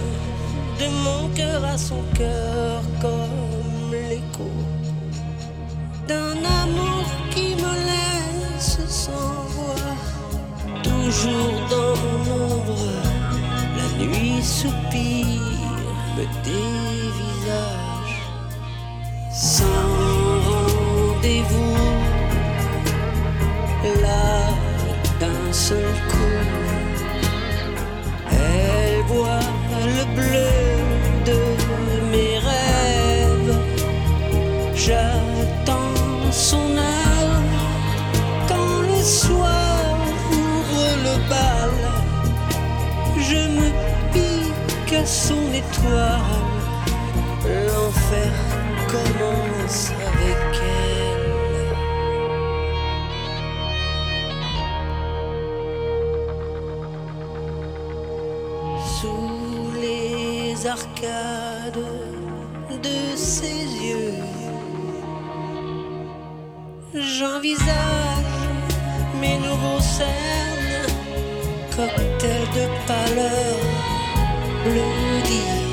de 0.79 0.87
mon 1.05 1.29
cœur 1.35 1.65
à 1.65 1.77
son 1.77 2.03
cœur, 2.15 2.83
comme 3.03 3.91
l'écho 3.91 4.51
d'un 6.07 6.37
amour 6.63 7.05
qui 7.35 7.57
me 7.57 7.75
laisse 7.91 8.79
sans 8.89 9.34
toujours 11.05 11.61
dans 11.71 11.97
mon 12.07 12.33
ombre, 12.45 12.87
la 13.77 13.89
nuit 14.05 14.43
soupire, 14.43 15.41
me 16.17 16.25
dévisage, 16.45 18.15
sans 19.31 19.83
rendez-vous, 20.49 21.77
là 24.03 24.49
d'un 25.21 25.53
seul 25.53 25.93
coup, 26.09 26.14
L'enfer 47.67 48.33
commence 48.89 49.91
avec 49.91 50.63
elle. 50.63 51.75
Sous 59.01 59.73
les 59.81 60.67
arcades 60.67 61.87
de 62.71 63.17
ses 63.17 63.63
yeux, 63.87 64.15
j'envisage 66.95 68.49
mes 69.21 69.39
nouveaux 69.39 69.81
cernes, 69.81 70.87
cocktail 71.77 72.45
de 72.55 72.67
pâleur, 72.87 73.57
bloody, 74.65 75.64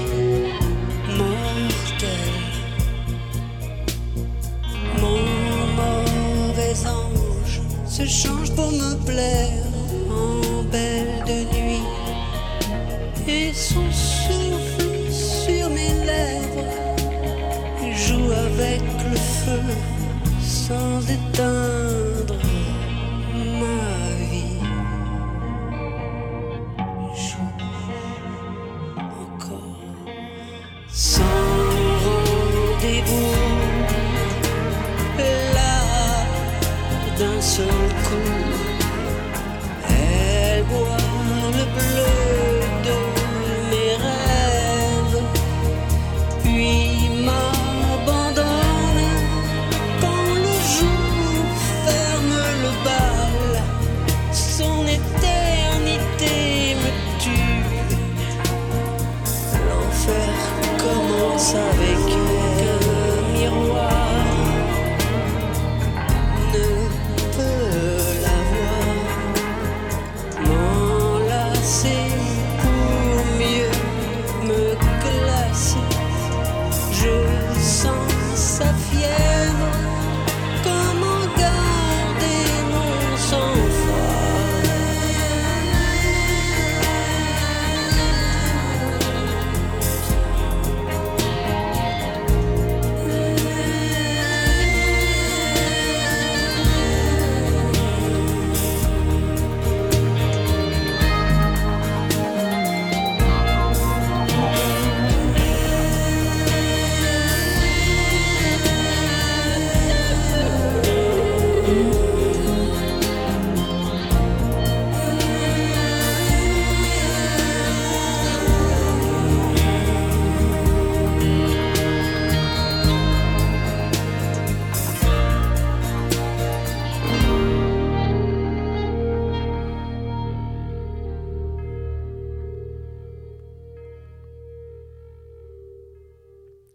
pour 8.56 8.72
me 8.72 8.96
plaire 9.06 9.64
en 10.10 10.64
belle 10.64 11.24
de 11.28 11.56
nuit. 11.56 11.84
Et 13.28 13.54
son 13.54 13.91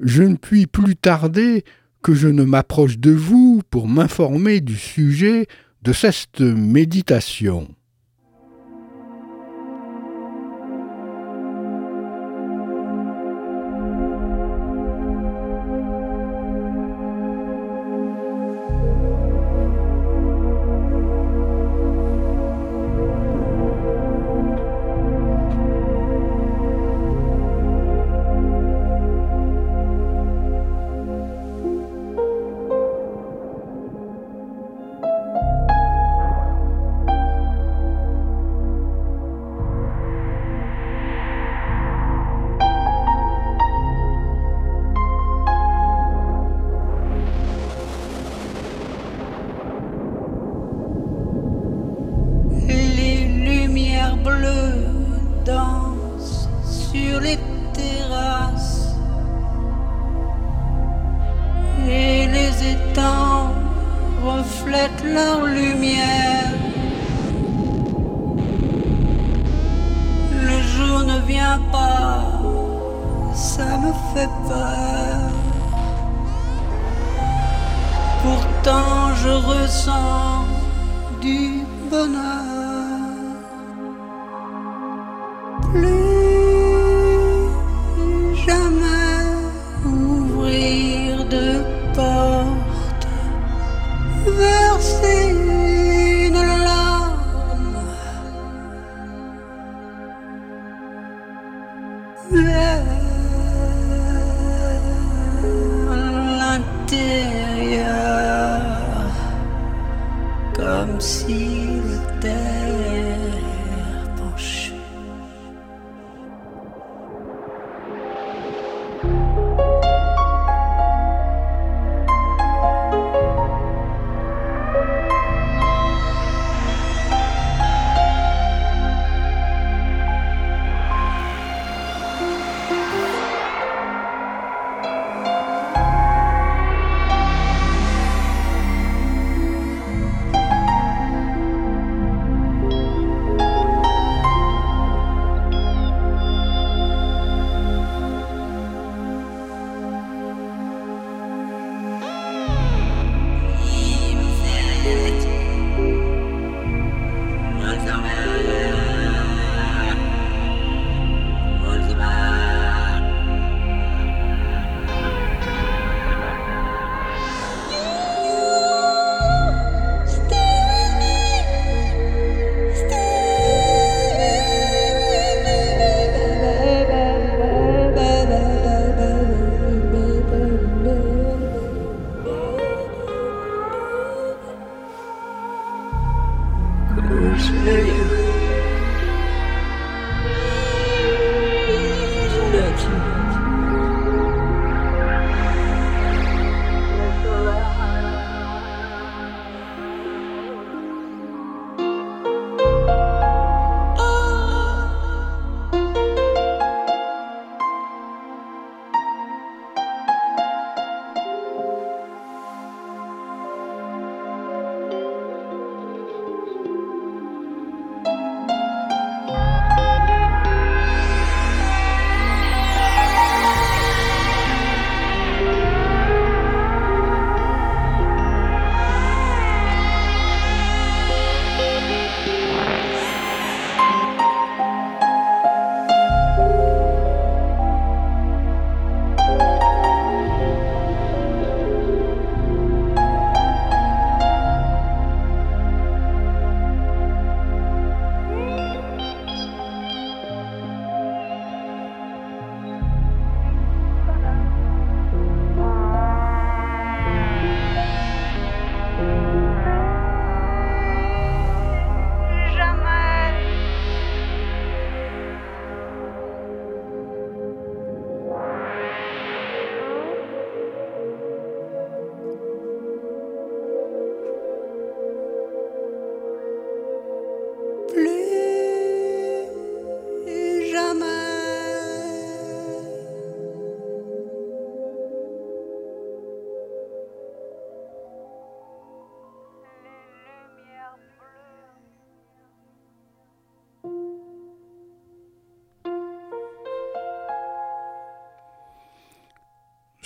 je 0.00 0.22
ne 0.22 0.36
puis 0.36 0.66
plus 0.66 0.96
tarder 0.96 1.64
que 2.02 2.14
je 2.14 2.28
ne 2.28 2.44
m'approche 2.44 2.98
de 2.98 3.10
vous 3.10 3.62
pour 3.70 3.88
m'informer 3.88 4.60
du 4.60 4.76
sujet 4.76 5.46
de 5.84 5.92
cette 5.92 6.40
méditation. 6.40 7.68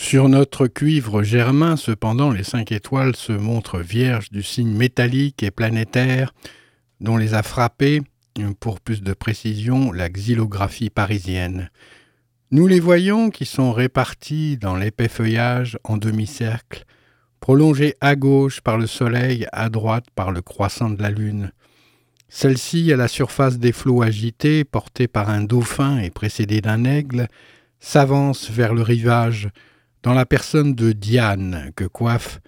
Sur 0.09 0.31
notre 0.31 0.69
cuivre 0.69 1.23
germain, 1.23 1.77
cependant, 1.77 2.31
les 2.31 2.43
cinq 2.43 2.73
étoiles 2.73 3.15
se 3.15 3.33
montrent 3.33 3.81
vierges 3.81 4.31
du 4.31 4.43
signe 4.43 4.73
métallique 4.73 5.43
et 5.43 5.51
planétaire 5.51 6.33
dont 7.03 7.19
les 7.19 7.35
a 7.35 7.43
frappées, 7.43 8.01
pour 8.59 8.81
plus 8.81 9.03
de 9.03 9.13
précision, 9.13 9.93
la 9.93 10.09
xylographie 10.09 10.89
parisienne. 10.89 11.69
Nous 12.53 12.67
les 12.67 12.81
voyons 12.81 13.29
qui 13.29 13.45
sont 13.45 13.71
répartis 13.71 14.57
dans 14.57 14.77
l'épais 14.77 15.09
feuillage 15.09 15.79
en 15.85 15.99
demi-cercle, 15.99 16.87
prolongés 17.39 17.95
à 18.01 18.17
gauche 18.17 18.63
par 18.63 18.79
le 18.79 18.87
soleil, 18.87 19.47
à 19.53 19.69
droite 19.69 20.07
par 20.15 20.33
le 20.33 20.41
croissant 20.41 20.89
de 20.89 21.03
la 21.03 21.11
lune. 21.11 21.53
Celle-ci, 22.31 22.91
à 22.95 22.97
la 22.97 23.09
surface 23.09 23.59
des 23.59 23.73
flots 23.73 24.01
agités, 24.01 24.65
portée 24.65 25.07
par 25.07 25.29
un 25.29 25.43
dauphin 25.43 25.99
et 25.99 26.09
précédée 26.09 26.63
d'un 26.63 26.85
aigle, 26.85 27.29
s'avance 27.79 28.49
vers 28.51 28.73
le 28.73 28.81
rivage, 28.81 29.51
dans 30.03 30.15
la 30.15 30.27
personne 30.27 30.75
de 30.75 30.93
Diane 30.93 31.73
que 31.77 31.85
coiffe 31.85 32.41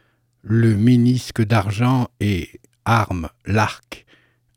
le 0.42 0.76
ménisque 0.76 1.42
d'argent 1.42 2.08
et 2.20 2.60
arme 2.84 3.28
l'arc 3.46 4.04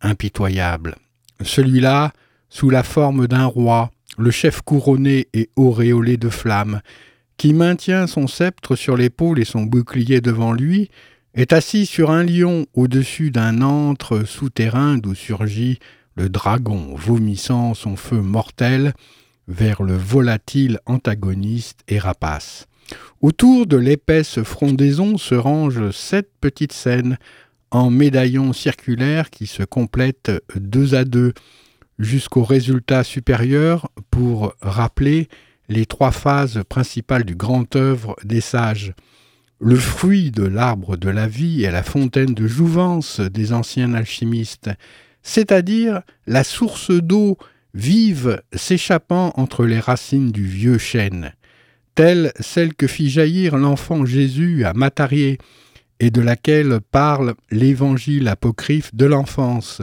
impitoyable. 0.02 0.96
Celui-là, 1.42 2.14
sous 2.50 2.70
la 2.70 2.84
forme 2.84 3.28
d'un 3.28 3.46
roi, 3.46 3.92
le 4.18 4.32
chef 4.32 4.62
couronné 4.62 5.28
et 5.34 5.50
auréolé 5.56 6.18
de 6.18 6.30
flammes, 6.30 6.82
qui 7.38 7.54
maintient 7.54 8.08
son 8.08 8.28
sceptre 8.28 8.76
sur 8.76 8.96
l'épaule 8.96 9.40
et 9.40 9.46
son 9.46 9.64
bouclier 9.64 10.22
devant 10.22 10.54
lui, 10.54 10.90
est 11.34 11.52
assis 11.52 11.86
sur 11.86 12.12
un 12.12 12.24
lion 12.24 12.68
au-dessus 12.76 13.32
d'un 13.32 13.62
antre 13.62 14.24
souterrain 14.24 14.98
d'où 14.98 15.16
surgit 15.16 15.80
le 16.16 16.30
dragon 16.30 16.94
vomissant 16.96 17.74
son 17.74 17.96
feu 17.96 18.22
mortel 18.22 18.94
vers 19.48 19.82
le 19.82 19.98
volatile 19.98 20.80
antagoniste 20.86 21.82
et 21.88 21.98
rapace. 21.98 22.68
Autour 23.22 23.68
de 23.68 23.78
l'épaisse 23.78 24.42
frondaison 24.44 25.18
se 25.18 25.36
rangent 25.36 25.92
sept 25.92 26.30
petites 26.42 26.74
scènes 26.74 27.18
en 27.72 27.90
médaillons 27.90 28.54
circulaires 28.54 29.30
qui 29.30 29.48
se 29.48 29.64
complètent 29.64 30.32
deux 30.56 30.94
à 30.94 31.06
deux 31.06 31.34
jusqu'au 32.00 32.44
résultat 32.44 33.04
supérieur 33.04 33.90
pour 34.12 34.56
rappeler 34.62 35.28
les 35.70 35.86
trois 35.86 36.12
phases 36.12 36.62
principales 36.68 37.24
du 37.24 37.36
grand 37.36 37.76
œuvre 37.76 38.16
des 38.24 38.42
sages. 38.42 38.94
Le 39.60 39.76
fruit 39.76 40.32
de 40.32 40.44
l'arbre 40.44 40.98
de 40.98 41.10
la 41.10 41.28
vie 41.28 41.64
est 41.64 41.72
la 41.72 41.84
fontaine 41.84 42.34
de 42.34 42.48
jouvence 42.48 43.22
des 43.22 43.54
anciens 43.54 43.94
alchimistes, 43.94 44.70
c'est-à-dire 45.22 46.02
la 46.28 46.44
source 46.44 46.92
d'eau 46.92 47.38
vive 47.74 48.42
s'échappant 48.54 49.32
entre 49.36 49.66
les 49.66 49.80
racines 49.80 50.32
du 50.32 50.46
vieux 50.46 50.78
chêne, 50.78 51.34
telle 51.96 52.32
celle 52.40 52.74
que 52.74 52.88
fit 52.88 53.10
jaillir 53.10 53.58
l'enfant 53.58 54.06
Jésus 54.06 54.66
à 54.66 54.74
Matarié, 54.74 55.38
et 56.00 56.12
de 56.12 56.22
laquelle 56.22 56.80
parle 56.92 57.36
l'évangile 57.52 58.28
apocryphe 58.28 58.94
de 58.94 59.06
l'enfance, 59.06 59.82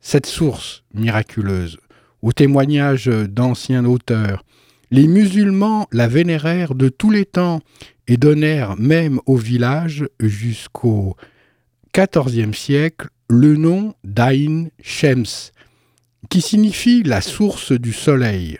cette 0.00 0.26
source 0.26 0.82
miraculeuse, 0.92 1.78
au 2.22 2.32
témoignage 2.32 3.06
d'anciens 3.06 3.84
auteurs. 3.84 4.44
Les 4.90 5.06
musulmans 5.06 5.88
la 5.90 6.08
vénérèrent 6.08 6.74
de 6.74 6.88
tous 6.88 7.10
les 7.10 7.24
temps 7.24 7.60
et 8.08 8.16
donnèrent 8.16 8.76
même 8.76 9.20
au 9.26 9.36
village 9.36 10.06
jusqu'au 10.20 11.16
XIVe 11.96 12.54
siècle 12.54 13.08
le 13.30 13.56
nom 13.56 13.94
d'Ain 14.04 14.66
Shems, 14.82 15.52
qui 16.28 16.42
signifie 16.42 17.02
la 17.02 17.20
source 17.20 17.72
du 17.72 17.92
soleil. 17.92 18.58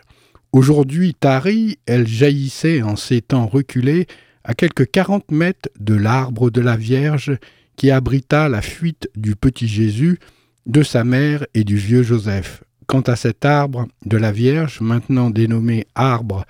Aujourd'hui 0.55 1.15
Tari, 1.15 1.81
elle 1.85 2.07
jaillissait 2.07 2.81
en 2.81 2.95
ces 2.95 3.21
temps 3.21 3.49
reculés 3.49 4.07
à 4.45 4.55
quelques 4.55 4.89
quarante 4.89 5.33
mètres 5.33 5.69
de 5.81 5.95
l'arbre 5.95 6.49
de 6.49 6.61
la 6.61 6.77
Vierge 6.77 7.37
qui 7.75 7.91
abrita 7.91 8.49
la 8.49 8.63
fuite 8.63 9.11
du 9.17 9.35
petit 9.35 9.67
Jésus, 9.67 10.21
de 10.67 10.85
sa 10.85 11.03
mère 11.03 11.45
et 11.55 11.65
du 11.65 11.77
vieux 11.77 12.05
Joseph. 12.05 12.63
Quant 12.87 13.01
à 13.01 13.17
cet 13.17 13.45
arbre 13.45 13.89
de 14.07 14.17
la 14.17 14.31
Vierge, 14.31 14.81
maintenant 14.81 15.29
dénommé 15.29 15.89
arbre 15.97 16.45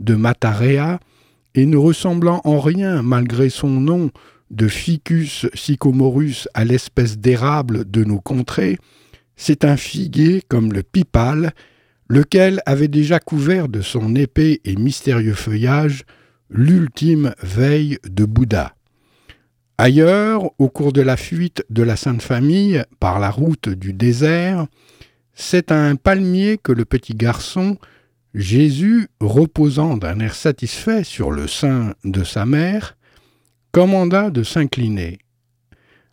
de 0.00 0.14
Matarea, 0.14 1.00
et 1.54 1.64
ne 1.64 1.78
ressemblant 1.78 2.42
en 2.44 2.60
rien, 2.60 3.00
malgré 3.00 3.48
son 3.48 3.70
nom, 3.70 4.10
de 4.50 4.68
Ficus 4.68 5.46
sycomorus 5.54 6.46
à 6.52 6.66
l'espèce 6.66 7.16
d'érable 7.16 7.90
de 7.90 8.04
nos 8.04 8.20
contrées, 8.20 8.76
c'est 9.34 9.64
un 9.64 9.78
figuier 9.78 10.42
comme 10.46 10.74
le 10.74 10.82
pipal, 10.82 11.54
lequel 12.08 12.60
avait 12.66 12.88
déjà 12.88 13.18
couvert 13.18 13.68
de 13.68 13.80
son 13.80 14.14
épais 14.14 14.60
et 14.64 14.76
mystérieux 14.76 15.34
feuillage 15.34 16.04
l'ultime 16.48 17.34
veille 17.42 17.98
de 18.08 18.24
Bouddha. 18.24 18.74
Ailleurs, 19.78 20.50
au 20.58 20.68
cours 20.68 20.92
de 20.92 21.02
la 21.02 21.16
fuite 21.16 21.64
de 21.68 21.82
la 21.82 21.96
Sainte 21.96 22.22
Famille 22.22 22.82
par 22.98 23.18
la 23.18 23.30
route 23.30 23.68
du 23.68 23.92
désert, 23.92 24.66
c'est 25.34 25.70
à 25.70 25.84
un 25.84 25.96
palmier 25.96 26.56
que 26.56 26.72
le 26.72 26.86
petit 26.86 27.14
garçon, 27.14 27.76
Jésus, 28.34 29.08
reposant 29.20 29.96
d'un 29.96 30.20
air 30.20 30.34
satisfait 30.34 31.04
sur 31.04 31.30
le 31.30 31.46
sein 31.46 31.94
de 32.04 32.24
sa 32.24 32.46
mère, 32.46 32.96
commanda 33.70 34.30
de 34.30 34.42
s'incliner, 34.42 35.18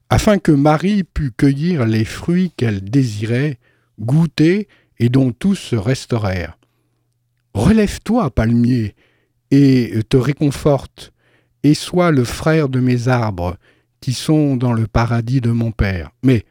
afin 0.10 0.40
que 0.40 0.52
Marie 0.52 1.06
pût 1.06 1.32
cueillir 1.32 1.86
les 1.86 2.04
fruits 2.04 2.52
qu'elle 2.58 2.84
désirait, 2.84 3.60
goûter 4.00 4.68
et 5.04 5.10
dont 5.10 5.34
tous 5.34 5.56
se 5.56 5.76
restaurèrent. 5.76 6.58
Relève-toi, 7.54 8.30
palmier, 8.30 8.96
et 9.52 10.00
te 10.08 10.16
réconforte, 10.16 11.12
et 11.64 11.74
sois 11.74 12.12
le 12.12 12.24
frère 12.24 12.70
de 12.70 12.80
mes 12.80 13.10
arbres 13.10 13.58
qui 14.00 14.14
sont 14.14 14.56
dans 14.56 14.72
le 14.72 14.88
paradis 14.88 15.42
de 15.42 15.52
mon 15.52 15.74
Père. 15.74 16.12
Mais 16.24 16.46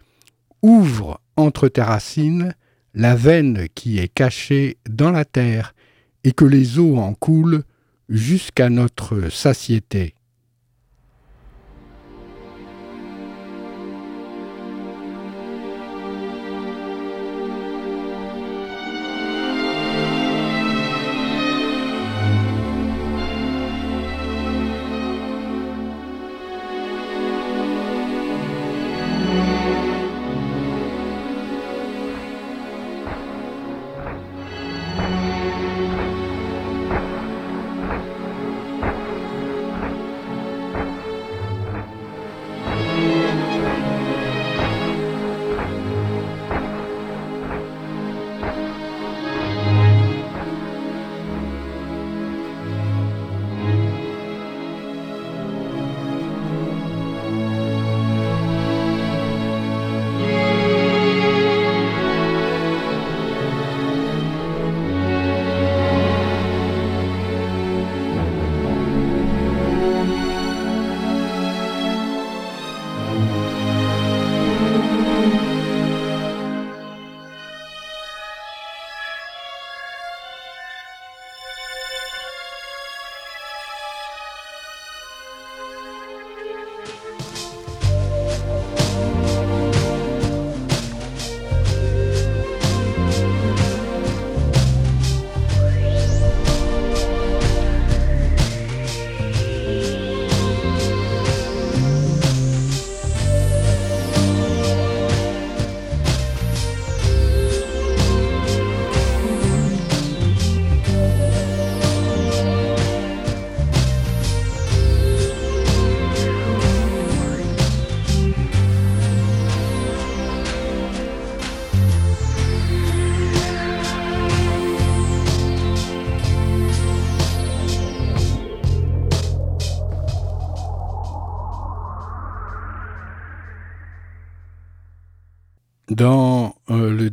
ouvre 0.60 1.18
entre 1.36 1.68
tes 1.68 1.80
racines 1.80 2.54
la 2.92 3.16
veine 3.16 3.68
qui 3.74 3.98
est 3.98 4.12
cachée 4.12 4.76
dans 4.86 5.12
la 5.12 5.24
terre, 5.24 5.74
et 6.22 6.32
que 6.32 6.44
les 6.44 6.78
eaux 6.78 6.98
en 6.98 7.14
coulent 7.14 7.64
jusqu'à 8.10 8.68
notre 8.68 9.30
satiété. 9.30 10.14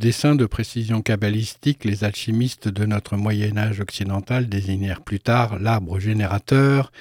Euh, 0.09 0.11
le 0.11 0.15
dessin 0.15 0.35
de 0.35 0.47
précision 0.47 1.01
kabbalistique, 1.03 1.85
les 1.85 2.03
alchimistes 2.03 2.67
de 2.67 2.85
notre 2.87 3.15
Moyen 3.15 3.57
Âge 3.57 3.79
occidental 3.79 4.49
désignèrent 4.49 5.01
plus 5.01 5.19
tard 5.19 5.59
l'arbre 5.59 5.99
générateur 5.99 6.91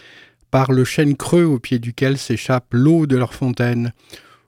par 0.51 0.73
le 0.73 0.85
chêne 0.85 1.17
creux 1.17 1.45
au 1.45 1.59
pied 1.59 1.79
duquel 1.79 2.19
s'échappe 2.19 2.67
l'eau 2.73 3.07
de 3.07 3.17
leur 3.17 3.33
fontaine. 3.33 3.93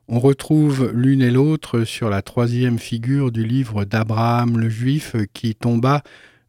On 0.09 0.21
retrouve 0.21 0.91
l'une 0.93 1.23
et 1.23 1.31
l'autre 1.31 1.85
sur 1.85 2.11
la 2.11 2.21
troisième 2.21 2.79
figure 2.79 3.33
du 3.33 3.45
livre 3.45 3.87
d'Abraham 3.87 4.59
le 4.59 4.69
Juif 4.69 5.17
qui 5.33 5.55
tomba 5.55 6.03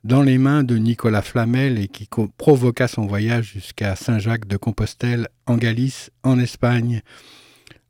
dans 0.04 0.22
les 0.22 0.38
mains 0.38 0.64
de 0.64 0.78
Nicolas 0.78 1.22
Flamel 1.22 1.80
et 1.80 1.88
qui 1.88 2.10
provoqua 2.38 2.90
son 2.90 3.06
voyage 3.06 3.52
jusqu'à 3.54 3.96
Saint-Jacques 3.96 4.48
de 4.48 4.58
Compostelle 4.58 5.30
en 5.46 5.56
Galice, 5.56 6.12
en 6.24 6.40
Espagne. 6.40 7.04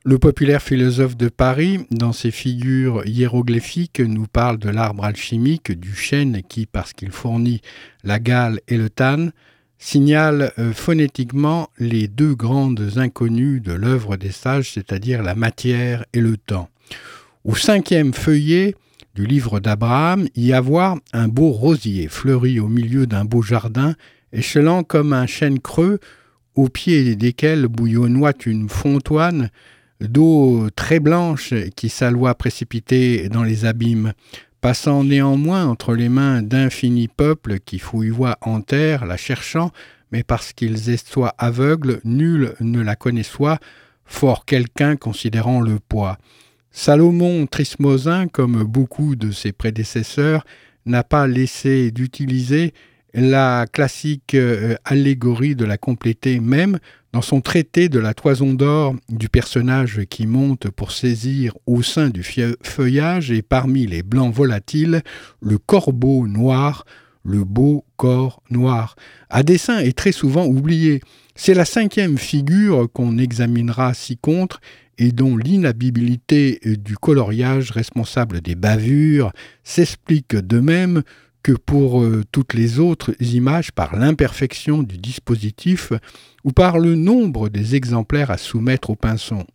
Le 0.04 0.18
populaire 0.18 0.64
philosophe 0.64 1.16
de 1.16 1.30
Paris, 1.30 1.86
dans 1.92 2.12
ses 2.12 2.32
figures 2.32 3.06
hiéroglyphiques, 3.06 4.00
nous 4.00 4.26
parle 4.26 4.58
de 4.58 4.70
l'arbre 4.70 5.06
alchimique, 5.06 5.72
du 5.72 5.94
chêne 5.94 6.42
qui, 6.50 6.66
parce 6.66 6.94
qu'il 6.94 7.12
fournit 7.12 7.62
la 8.04 8.18
gale 8.18 8.62
et 8.68 8.78
le 8.78 8.90
tan, 8.90 9.30
signale 9.78 10.54
euh, 10.58 10.74
phonétiquement 10.74 11.70
les 11.78 12.08
deux 12.08 12.34
grandes 12.34 12.94
inconnues 12.96 13.62
de 13.62 13.74
l'œuvre 13.74 14.18
des 14.18 14.32
sages, 14.32 14.72
c'est-à-dire 14.74 15.22
la 15.22 15.36
matière 15.36 16.04
et 16.14 16.20
le 16.20 16.36
temps. 16.36 16.70
Au 17.46 17.54
cinquième 17.54 18.16
feuillet 18.16 18.74
du 19.14 19.28
livre 19.28 19.60
d'Abraham, 19.60 20.28
y 20.36 20.52
avoir 20.52 20.98
un 21.14 21.28
beau 21.28 21.52
rosier 21.52 22.08
fleuri 22.08 22.60
au 22.60 22.68
milieu 22.68 23.06
d'un 23.06 23.24
beau 23.24 23.44
jardin, 23.44 23.94
échelant 24.34 24.82
comme 24.82 25.14
un 25.14 25.28
chêne 25.28 25.60
creux, 25.60 26.00
au 26.56 26.70
pied 26.70 27.16
desquels 27.16 27.68
bouillonnoie 27.68 28.34
une 28.48 28.68
fontoine 28.68 29.52
d'eau 30.02 30.70
très 30.76 31.00
blanche 31.00 31.54
qui 31.76 31.90
s'alloit 31.90 32.36
précipitée 32.36 33.30
dans 33.30 33.44
les 33.44 33.66
abîmes, 33.66 34.14
passant 34.60 35.04
néanmoins 35.04 35.66
entre 35.66 35.96
les 35.96 36.10
mains 36.10 36.42
d'infinis 36.42 37.08
peuples 37.08 37.60
qui 37.60 37.80
fouilloient 37.80 38.38
en 38.42 38.62
terre, 38.62 39.06
la 39.06 39.18
cherchant, 39.18 39.72
mais 40.12 40.24
parce 40.24 40.54
qu'ils 40.54 40.90
estoient 40.90 41.36
aveugles, 41.38 42.02
nul 42.04 42.54
ne 42.60 42.82
la 42.82 42.96
connaissoit, 42.96 43.60
fort 44.06 44.46
quelqu'un 44.46 44.98
considérant 44.98 45.62
le 45.62 45.80
poids. 45.80 46.18
Salomon 46.72 47.48
Trismosin, 47.48 48.28
comme 48.28 48.64
beaucoup 48.64 49.16
de 49.16 49.32
ses 49.32 49.52
prédécesseurs, 49.52 50.46
n'a 50.86 51.04
pas 51.04 51.28
laissé 51.28 51.92
d'utiliser 51.92 52.74
la 53.14 53.66
classique 53.72 54.36
euh, 54.36 54.76
allégorie 54.86 55.56
de 55.56 55.66
la 55.66 55.78
compléter 55.78 56.40
même 56.40 56.80
dans 57.14 57.22
son 57.22 57.42
traité 57.42 57.90
de 57.90 58.00
la 58.00 58.14
toison 58.14 58.54
d'or 58.54 58.96
du 59.10 59.30
personnage 59.30 60.02
qui 60.10 60.28
monte 60.28 60.70
pour 60.70 60.92
saisir 60.92 61.54
au 61.66 61.82
sein 61.82 62.10
du 62.10 62.24
feuillage 62.24 63.32
et 63.32 63.42
parmi 63.42 63.86
les 63.86 64.04
blancs 64.04 64.34
volatiles 64.34 65.02
le 65.42 65.58
corbeau 65.58 66.28
noir, 66.28 66.86
le 67.24 67.44
beau 67.44 67.86
corps 67.98 68.42
noir, 68.50 68.96
à 69.30 69.44
dessin 69.44 69.80
est 69.80 69.98
très 69.98 70.12
souvent 70.12 70.46
oublié. 70.46 71.02
C'est 71.36 71.54
la 71.54 71.66
cinquième 71.66 72.18
figure 72.18 72.88
qu'on 72.92 73.18
examinera 73.18 73.94
ci-contre 73.94 74.62
et 74.98 75.12
dont 75.12 75.36
l'inhabilité 75.36 76.60
du 76.66 76.98
coloriage 76.98 77.72
responsable 77.72 78.42
des 78.42 78.56
bavures 78.56 79.32
s'explique 79.64 80.36
de 80.36 80.60
même 80.60 81.04
que 81.44 81.52
pour 81.52 82.02
euh, 82.02 82.24
toutes 82.32 82.54
les 82.54 82.80
autres 82.80 83.14
images 83.20 83.72
par 83.72 83.96
l'imperfection 83.96 84.84
du 84.84 84.98
dispositif 84.98 85.92
ou 86.44 86.52
par 86.52 86.80
le 86.80 86.96
nombre 86.96 87.50
des 87.50 87.76
exemplaires 87.76 88.32
à 88.32 88.38
soumettre 88.38 88.90
au 88.92 88.96
pinson. 88.96 89.46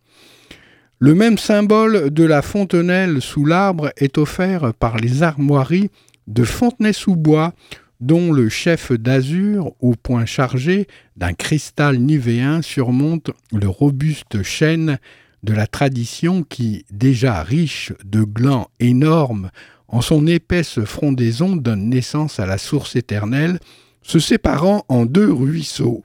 Le 0.99 1.13
même 1.13 1.37
symbole 1.37 2.09
de 2.09 2.23
la 2.23 2.41
fontenelle 2.41 3.21
sous 3.21 3.45
l'arbre 3.45 3.91
est 3.97 4.17
offert 4.17 4.73
par 4.73 4.97
les 4.97 5.21
armoiries 5.21 5.91
de 6.25 6.43
Fontenay-sous-Bois, 6.43 7.53
dont 7.99 8.31
le 8.31 8.49
chef 8.49 8.91
d'azur, 8.91 9.73
au 9.79 9.93
point 9.95 10.25
chargé 10.25 10.87
d'un 11.15 11.33
cristal 11.33 11.99
nivéen, 11.99 12.61
surmonte 12.61 13.31
le 13.51 13.67
robuste 13.67 14.43
chêne 14.43 14.97
de 15.43 15.53
la 15.53 15.67
tradition 15.67 16.43
qui, 16.43 16.85
déjà 16.91 17.43
riche 17.43 17.93
de 18.03 18.23
glands 18.23 18.69
énormes 18.79 19.51
en 19.87 20.01
son 20.01 20.27
épaisse 20.27 20.83
frondaison 20.83 21.55
donne 21.55 21.89
naissance 21.89 22.39
à 22.39 22.45
la 22.45 22.57
source 22.57 22.95
éternelle, 22.95 23.59
se 24.01 24.19
séparant 24.19 24.85
en 24.89 25.05
deux 25.05 25.31
ruisseaux. 25.31 26.03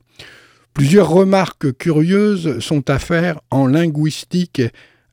Plusieurs 0.74 1.10
remarques 1.10 1.76
curieuses 1.76 2.58
sont 2.60 2.88
à 2.88 2.98
faire 2.98 3.40
en 3.50 3.66
linguistique 3.66 4.62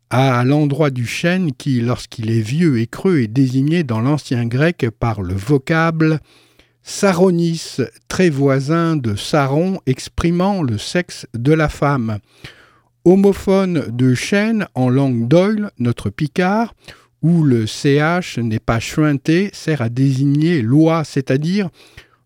à 0.10 0.44
l'endroit 0.44 0.90
du 0.90 1.06
chêne 1.06 1.52
qui, 1.52 1.82
lorsqu'il 1.82 2.32
est 2.32 2.42
vieux 2.42 2.80
et 2.80 2.88
creux, 2.88 3.20
est 3.20 3.28
désigné 3.28 3.84
dans 3.84 4.02
l'ancien 4.02 4.46
grec 4.46 4.88
par 5.00 5.22
le 5.22 5.36
vocable 5.36 6.20
saronis, 6.82 7.78
très 8.08 8.30
voisin 8.30 8.96
de 8.96 9.16
saron, 9.16 9.80
exprimant 9.86 10.64
le 10.64 10.78
sexe 10.78 11.28
de 11.36 11.54
la 11.54 11.70
femme. 11.70 12.20
Homophone 13.06 13.86
de 13.90 14.16
chêne 14.16 14.68
en 14.74 14.90
langue 14.90 15.28
d'oil, 15.28 15.72
notre 15.78 16.10
picard, 16.10 16.74
où 17.22 17.44
le 17.44 17.66
CH 17.66 18.38
n'est 18.38 18.60
pas 18.60 18.80
chuinté, 18.80 19.50
sert 19.54 19.82
à 19.82 19.90
désigner 19.90 20.62
l'oie, 20.62 21.04
c'est-à-dire 21.04 21.70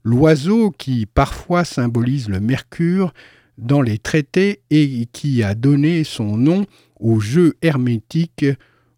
l'oiseau 0.04 0.72
qui 0.72 1.06
parfois 1.06 1.64
symbolise 1.64 2.30
le 2.30 2.40
mercure 2.40 3.14
dans 3.58 3.82
les 3.82 3.98
traités 3.98 4.62
et 4.70 5.08
qui 5.12 5.44
a 5.44 5.56
donné 5.56 6.04
son 6.04 6.38
nom 6.38 6.66
au 7.00 7.20
jeu 7.20 7.56
hermétique 7.62 8.46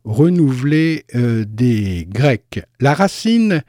renouvelé 0.04 1.04
euh, 1.16 1.46
des 1.48 2.08
Grecs. 2.10 2.62
La 2.80 2.94
racine 2.94 3.64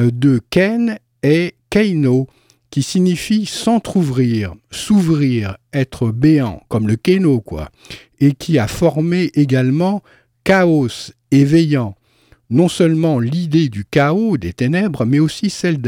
euh, 0.00 0.10
de 0.10 0.40
Ken 0.50 0.98
est 1.22 1.54
keino, 1.70 2.26
qui 2.70 2.82
signifie 2.82 3.46
s'entr'ouvrir, 3.46 4.54
s'ouvrir, 4.70 5.56
être 5.72 6.10
béant, 6.10 6.62
comme 6.68 6.86
le 6.86 6.96
keno, 6.96 7.40
quoi, 7.40 7.70
et 8.20 8.32
qui 8.32 8.58
a 8.58 8.68
formé 8.68 9.30
également 9.34 10.02
chaos 10.48 11.12
éveillant 11.30 11.94
non 12.48 12.68
seulement 12.68 13.20
l'idée 13.20 13.68
du 13.68 13.84
chaos, 13.84 14.38
des 14.38 14.54
ténèbres, 14.54 15.04
mais 15.04 15.18
aussi 15.18 15.50
celle 15.50 15.78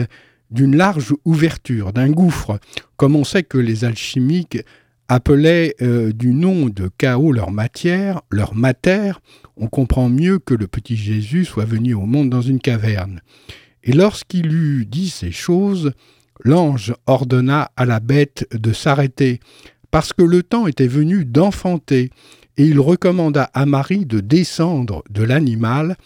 d'une 0.51 0.77
large 0.77 1.15
ouverture, 1.25 1.95
d'un 1.95 2.11
gouffre, 2.11 2.61
comme 2.99 3.17
on 3.17 3.25
sait 3.25 3.43
que 3.43 3.57
les 3.57 3.87
alchimiques 3.87 4.59
appelaient 5.09 5.75
euh, 5.81 6.13
du 6.13 6.35
nom 6.35 6.67
de 6.67 6.91
chaos 6.99 7.33
leur 7.33 7.51
matière, 7.51 8.21
leur 8.31 8.55
matière, 8.55 9.23
on 9.57 9.67
comprend 9.67 10.11
mieux 10.11 10.39
que 10.39 10.53
le 10.53 10.67
petit 10.67 10.95
Jésus 10.95 11.47
soit 11.47 11.65
venu 11.65 11.95
au 11.95 12.05
monde 12.05 12.29
dans 12.29 12.43
une 12.43 12.61
caverne. 12.61 13.23
Et 13.83 13.95
lorsqu'il 13.95 14.53
eut 14.53 14.85
dit 14.85 15.09
ces 15.09 15.33
choses, 15.33 15.93
l'ange 16.45 16.93
ordonna 17.07 17.71
à 17.79 17.87
la 17.87 17.99
bête 17.99 18.47
de 18.53 18.75
s'arrêter, 18.75 19.41
parce 19.91 20.13
que 20.13 20.23
le 20.23 20.43
temps 20.43 20.67
était 20.67 20.87
venu 20.87 21.25
d'enfanter, 21.25 22.11
et 22.61 22.65
il 22.65 22.79
recommanda 22.79 23.45
à 23.55 23.65
Marie 23.65 24.05
de 24.05 24.21
descendre 24.21 25.03
de 25.09 25.23
l'animal 25.23 25.97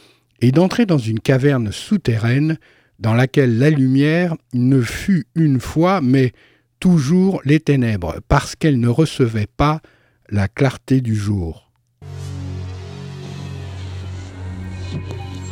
et 0.41 0.53
d'entrer 0.53 0.87
dans 0.87 0.99
une 0.99 1.19
caverne 1.19 1.73
souterraine 1.73 2.59
dans 3.01 3.13
laquelle 3.13 3.59
la 3.59 3.71
lumière 3.71 4.37
ne 4.53 4.81
fut 4.81 5.27
une 5.35 5.59
fois, 5.59 6.01
mais 6.01 6.31
toujours 6.79 7.43
les 7.45 7.59
ténèbres, 7.59 8.21
parce 8.29 8.55
qu'elle 8.55 8.79
ne 8.79 8.87
recevait 8.87 9.49
pas 9.57 9.81
la 10.29 10.47
clarté 10.47 11.01
du 11.01 11.17
jour. 11.17 11.73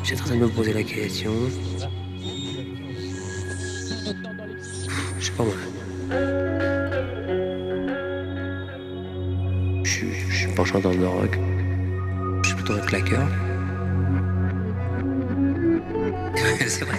J'ai 0.04 0.14
train 0.14 0.36
de 0.36 0.42
me 0.42 0.48
poser 0.48 0.72
la 0.72 0.84
question. 0.84 1.32
Je 5.18 5.32
pas 5.32 5.42
moi. 5.42 5.54
Penchant 10.52 10.80
dans 10.80 10.92
le 10.92 11.06
rock. 11.06 11.38
Je 12.42 12.48
suis 12.48 12.56
plutôt 12.56 12.74
un 12.74 12.80
claqueur. 12.80 13.26
C'est 16.66 16.84
vrai. 16.84 16.98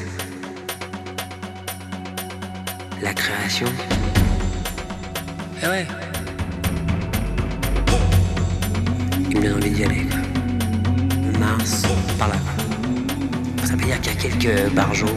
La 3.02 3.14
création. 3.14 3.68
Eh 5.62 5.68
ouais. 5.68 5.88
Il 9.30 9.38
me 9.38 9.44
donne 9.44 9.58
envie 9.58 9.72
d'y 9.72 9.84
aller. 9.84 10.06
Mars, 11.40 11.84
par 12.18 12.30
là. 12.30 12.36
Ça 13.64 13.76
veut 13.76 13.86
dire 13.86 14.00
qu'il 14.02 14.14
y 14.14 14.16
a 14.16 14.22
quelques 14.22 14.74
barjots. 14.74 15.08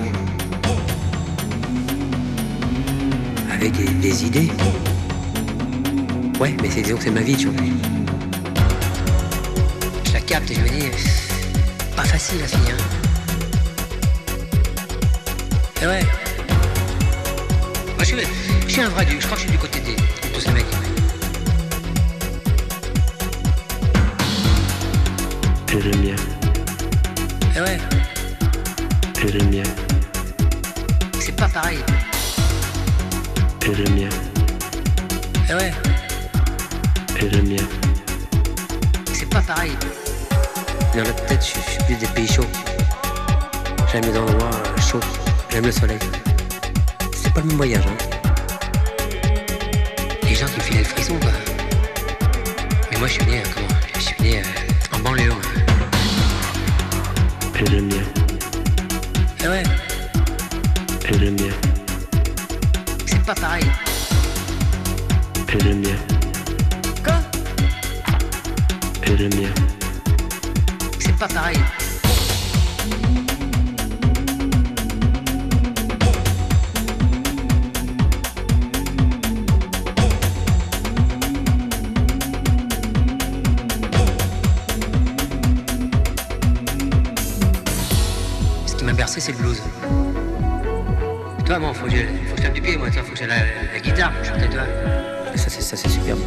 Avec 3.53 3.73
des, 3.73 3.89
des 3.95 4.25
idées. 4.27 4.51
Ouais, 6.41 6.55
mais 6.63 6.69
c'est 6.69 6.83
disons 6.83 6.97
que 6.99 7.05
c'est 7.05 7.11
ma 7.11 7.23
vie, 7.23 7.35
tu 7.37 7.49
vois 7.49 7.96
capte 10.27 10.51
et 10.51 10.55
je 10.55 10.61
me 10.61 10.69
dis, 10.69 10.91
pas 11.95 12.03
facile 12.03 12.41
la 12.41 12.49
fille. 12.49 12.59
Hein. 12.71 12.77
Et 15.83 15.87
ouais. 15.87 16.03
Moi, 17.95 18.01
je, 18.01 18.05
suis, 18.05 18.17
je 18.67 18.73
suis 18.73 18.83
un 18.83 18.89
vrai 18.89 19.05
du, 19.05 19.21
je 19.21 19.27
crois 19.27 19.37
que 19.37 19.43
je 19.43 19.49
suis 19.49 19.53
du 19.53 19.59
côté 19.59 19.81
des, 19.81 19.95
de 19.95 20.35
tous 20.35 20.47
les 20.47 20.53
mecs. 20.53 20.67
Eh 25.71 25.77
ouais. 25.77 25.83
J'aime 25.83 26.01
bien. 26.01 26.17
Et 27.55 27.61
ouais. 27.61 27.79
J'aime 29.29 29.51
bien. 29.51 29.63
C'est 31.21 31.37
pas 31.37 31.49
pareil. 31.49 31.79
J'aime 33.63 33.95
bien. 33.95 34.09
Et 35.49 35.55
ouais. 35.55 35.73
J'aime 37.21 37.47
bien. 37.47 37.65
C'est 39.13 39.29
pas 39.31 39.43
pareil. 39.43 39.73
Dans 40.97 41.03
la 41.03 41.13
tête, 41.13 41.43
je 41.43 41.61
suis 41.61 41.85
plus 41.85 41.95
des 41.97 42.07
pays 42.07 42.27
chauds. 42.27 42.47
J'aime 43.93 44.05
les 44.05 44.17
endroits 44.17 44.51
chauds. 44.81 44.99
J'aime 45.51 45.67
le 45.67 45.71
soleil. 45.71 45.99
C'est 47.13 47.35
pas 47.35 47.43
le 47.43 47.49
même 47.49 47.57
voyage, 47.59 47.85
hein. 47.87 47.97
Les 50.23 50.35
gens 50.35 50.47
qui 50.47 50.57
me 50.57 50.63
filaient 50.63 50.79
le 50.79 50.85
frisson, 50.85 51.19
quoi. 51.21 51.33
Mais 52.91 52.99
moi, 52.99 53.09
je 53.09 53.13
suis 53.13 53.27
né, 53.27 53.41
euh, 53.41 53.49
comment 53.55 53.69
Je 53.95 54.01
suis 54.01 54.23
né 54.23 54.41
euh, 54.41 54.97
en 54.97 55.01
banlieue. 55.01 55.33
Et 57.61 57.65
le 57.71 57.83
mien. 57.83 58.03
Ah 59.45 59.51
ouais. 59.51 59.63
Et 61.11 61.19
le 61.19 61.31
mien. 61.31 61.53
C'est 63.05 63.23
pas 63.23 63.35
pareil. 63.35 63.65
Mien. 65.63 66.16
M'a 88.87 88.93
bercé, 88.93 89.21
c'est 89.21 89.33
le 89.33 89.39
blues. 89.39 89.61
Toi, 91.45 91.59
moi, 91.59 91.75
faut 91.75 91.87
que 91.87 91.91
j'ai 91.91 92.07
faut 92.29 92.37
que 92.37 92.43
j'ai 92.43 92.49
du 92.51 92.61
pied, 92.61 92.77
moi, 92.77 92.89
toi, 92.89 93.03
faut 93.03 93.13
que 93.13 93.19
j'ai 93.19 93.27
la, 93.27 93.35
la 93.73 93.81
guitare 93.81 94.13
pour 94.13 94.25
chanter, 94.25 94.49
toi. 94.49 94.63
Et 95.35 95.39
Ça, 95.39 95.51
c'est, 95.51 95.61
ça, 95.61 95.77
c'est 95.77 95.89
superbe. 95.89 96.21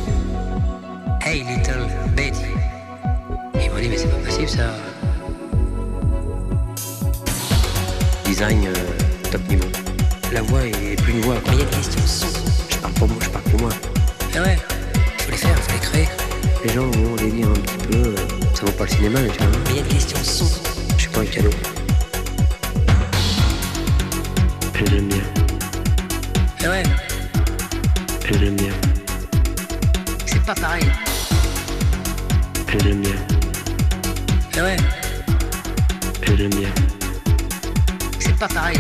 Hey, 1.22 1.44
little 1.44 1.88
Betty. 2.16 2.44
Et 3.56 3.66
ils 3.66 3.72
m'ont 3.72 3.80
dit, 3.80 3.88
mais 3.88 3.98
c'est 3.98 4.08
pas 4.08 4.18
possible, 4.18 4.50
ça. 4.50 4.76
Design 8.26 8.68
euh, 8.68 9.32
top 9.32 9.42
niveau. 9.48 9.68
La 10.34 10.42
voix 10.42 10.66
est 10.66 11.02
plus 11.02 11.14
une 11.14 11.22
voix. 11.22 11.36
Quand 11.46 11.54
il 11.54 11.60
y 11.60 11.62
a 11.62 11.64
une 11.64 11.70
question 11.70 12.02
son, 12.06 12.28
je 12.70 12.78
parle 12.78 12.94
pour 12.94 13.08
moi, 13.08 13.18
je 13.22 13.30
parle 13.30 13.44
pour 13.46 13.62
moi. 13.62 13.70
Ah 14.36 14.42
ouais, 14.42 14.58
faut 15.20 15.32
les 15.32 15.38
faire, 15.38 15.58
faut 15.60 15.74
les 15.74 15.80
créer. 15.80 16.10
Les 16.66 16.74
gens 16.74 16.88
vont 16.88 17.16
les 17.16 17.32
lire 17.32 17.48
un 17.48 17.54
petit 17.54 17.88
peu, 17.88 17.98
euh, 17.98 18.16
ça 18.54 18.66
vaut 18.66 18.72
pas 18.74 18.84
le 18.84 18.90
cinéma, 18.90 19.20
mais 19.22 19.30
tu 19.30 19.38
vois. 19.38 19.48
Mais 19.66 19.70
il 19.70 19.76
y 19.78 19.80
a 19.80 19.82
une 19.82 19.88
question 19.88 20.18
son. 20.22 20.46
Je 20.98 21.02
suis 21.02 21.10
pas 21.10 21.22
un 21.22 21.26
cadeau. 21.26 21.50
Ouais. 26.62 26.84
Mien. 28.32 28.74
C'est 30.26 30.42
pas 30.46 30.56
pareil. 30.56 30.86
Ouais. 34.56 34.78
Mien. 36.38 36.72
C'est 38.20 38.38
pas 38.40 38.48
pareil. 38.48 38.80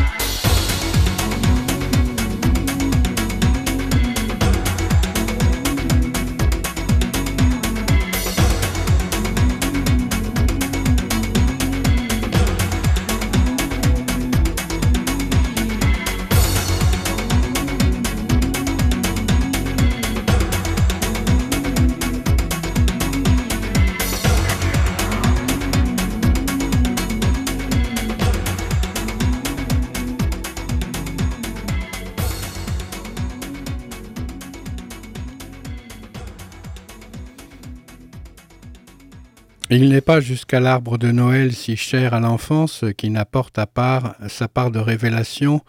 Il 39.71 39.89
n'est 39.89 40.01
pas 40.01 40.19
jusqu'à 40.19 40.59
l'arbre 40.59 40.97
de 40.97 41.11
Noël 41.11 41.53
si 41.53 41.75
cher 41.75 42.15
à 42.15 42.19
l'enfance 42.19 42.85
qui 42.97 43.11
n'apporte 43.11 43.59
à 43.59 43.67
part 43.67 44.15
sa 44.27 44.47
part 44.47 44.71
de 44.71 44.79
révélation 44.79 45.61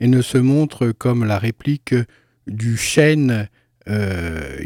et 0.00 0.06
ne 0.06 0.22
se 0.22 0.38
montre 0.38 0.92
comme 0.92 1.24
la 1.24 1.36
réplique 1.36 1.94
du 2.46 2.76
chêne 2.76 3.48
euh, 3.88 4.56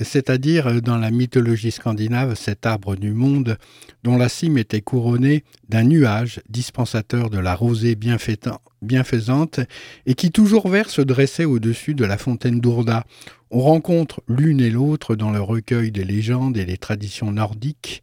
c'est-à-dire 0.00 0.80
dans 0.80 0.96
la 0.96 1.10
mythologie 1.10 1.70
scandinave 1.70 2.34
cet 2.34 2.64
arbre 2.64 2.96
du 2.96 3.12
monde 3.12 3.58
dont 4.04 4.16
la 4.16 4.30
cime 4.30 4.56
était 4.56 4.80
couronnée 4.80 5.44
d'un 5.68 5.82
nuage 5.84 6.40
dispensateur 6.48 7.28
de 7.28 7.38
la 7.38 7.54
rosée 7.54 7.94
bienfaitant- 7.94 8.62
bienfaisante 8.82 9.60
et 10.06 10.14
qui 10.14 10.30
toujours 10.30 10.68
vert 10.68 10.90
se 10.90 11.02
dressait 11.02 11.44
au-dessus 11.44 11.94
de 11.94 12.04
la 12.04 12.18
fontaine 12.18 12.60
d'Ourda. 12.60 13.04
On 13.50 13.60
rencontre 13.60 14.22
l'une 14.28 14.60
et 14.60 14.70
l'autre 14.70 15.16
dans 15.16 15.30
le 15.30 15.40
recueil 15.40 15.90
des 15.90 16.04
légendes 16.04 16.56
et 16.56 16.64
des 16.64 16.76
traditions 16.76 17.32
nordiques, 17.32 18.02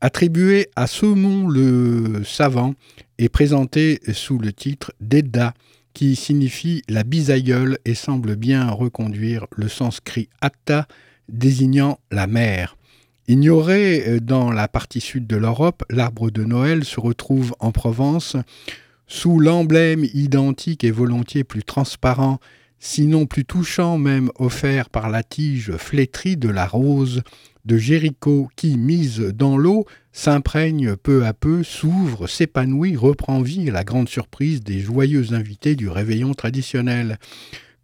attribué 0.00 0.68
à 0.76 0.86
Saumon 0.86 1.48
le 1.48 2.22
savant 2.24 2.74
et 3.18 3.28
présenté 3.28 4.00
sous 4.12 4.38
le 4.38 4.52
titre 4.52 4.92
d'Edda, 5.00 5.54
qui 5.94 6.14
signifie 6.14 6.82
la 6.88 7.04
bisaïeule 7.04 7.78
et 7.86 7.94
semble 7.94 8.36
bien 8.36 8.70
reconduire 8.70 9.46
le 9.56 9.68
sanskrit 9.68 10.28
atta, 10.42 10.86
désignant 11.28 11.98
la 12.10 12.26
mer. 12.26 12.76
Ignoré 13.28 14.04
euh, 14.06 14.20
dans 14.20 14.52
la 14.52 14.68
partie 14.68 15.00
sud 15.00 15.26
de 15.26 15.36
l'Europe, 15.36 15.82
l'arbre 15.90 16.30
de 16.30 16.44
Noël 16.44 16.84
se 16.84 17.00
retrouve 17.00 17.54
en 17.58 17.72
Provence 17.72 18.36
sous 19.06 19.38
l'emblème 19.38 20.04
identique 20.14 20.84
et 20.84 20.90
volontiers 20.90 21.44
plus 21.44 21.62
transparent, 21.62 22.38
sinon 22.78 23.26
plus 23.26 23.44
touchant 23.44 23.98
même 23.98 24.30
offert 24.38 24.90
par 24.90 25.10
la 25.10 25.22
tige 25.22 25.72
flétrie 25.76 26.36
de 26.36 26.48
la 26.48 26.66
rose 26.66 27.22
de 27.64 27.76
Jéricho 27.76 28.48
qui, 28.56 28.76
mise 28.76 29.18
dans 29.20 29.56
l'eau, 29.58 29.86
s'imprègne 30.12 30.96
peu 30.96 31.26
à 31.26 31.34
peu, 31.34 31.62
s'ouvre, 31.62 32.26
s'épanouit, 32.26 32.96
reprend 32.96 33.42
vie 33.42 33.68
à 33.68 33.72
la 33.72 33.84
grande 33.84 34.08
surprise 34.08 34.62
des 34.62 34.80
joyeux 34.80 35.32
invités 35.32 35.74
du 35.74 35.88
réveillon 35.88 36.32
traditionnel. 36.32 37.18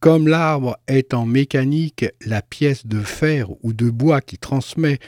Comme 0.01 0.29
l'arbre 0.29 0.79
est 0.89 1.15
en 1.15 1.27
mécanique 1.27 2.07
la 2.25 2.43
pièce 2.43 2.87
de 2.87 3.01
fer 3.01 3.49
ou 3.63 3.73
de 3.73 3.91
bois 3.91 4.21
qui 4.21 4.39
transmet 4.39 4.99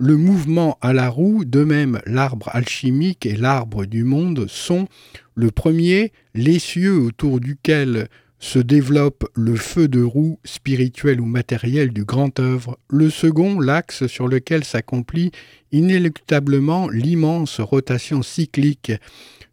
le 0.00 0.16
mouvement 0.16 0.78
à 0.80 0.94
la 0.94 1.10
roue, 1.10 1.44
de 1.44 1.62
même 1.62 2.00
l'arbre 2.06 2.48
alchimique 2.54 3.26
et 3.26 3.36
l'arbre 3.36 3.84
du 3.84 4.02
monde 4.02 4.46
sont 4.48 4.88
le 5.34 5.50
premier 5.50 6.12
l'essieu 6.34 6.96
autour 6.96 7.38
duquel 7.38 8.08
se 8.38 8.58
développe 8.58 9.28
le 9.34 9.56
feu 9.56 9.88
de 9.88 10.02
roue 10.02 10.40
spirituel 10.42 11.20
ou 11.20 11.26
matériel 11.26 11.90
du 11.90 12.04
grand 12.04 12.40
œuvre, 12.40 12.78
le 12.88 13.10
second 13.10 13.60
l'axe 13.60 14.06
sur 14.06 14.26
lequel 14.26 14.64
s'accomplit 14.64 15.32
inéluctablement 15.70 16.88
l'immense 16.88 17.60
rotation 17.60 18.22
cyclique. 18.22 18.92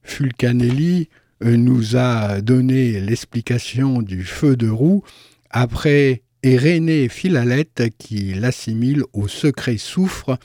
Fulcanelli 0.04 1.10
euh, 1.44 1.58
nous 1.58 1.98
a 1.98 2.40
donné 2.40 3.02
l'explication 3.02 4.02
du 4.02 4.24
feu 4.24 4.56
de 4.56 4.70
roue 4.70 5.04
après 5.50 6.22
Irénée 6.48 7.10
Philalette 7.10 7.90
qui 7.98 8.34
l'assimile 8.34 9.04
au 9.12 9.28
secret 9.28 9.78
soufre 9.78 10.38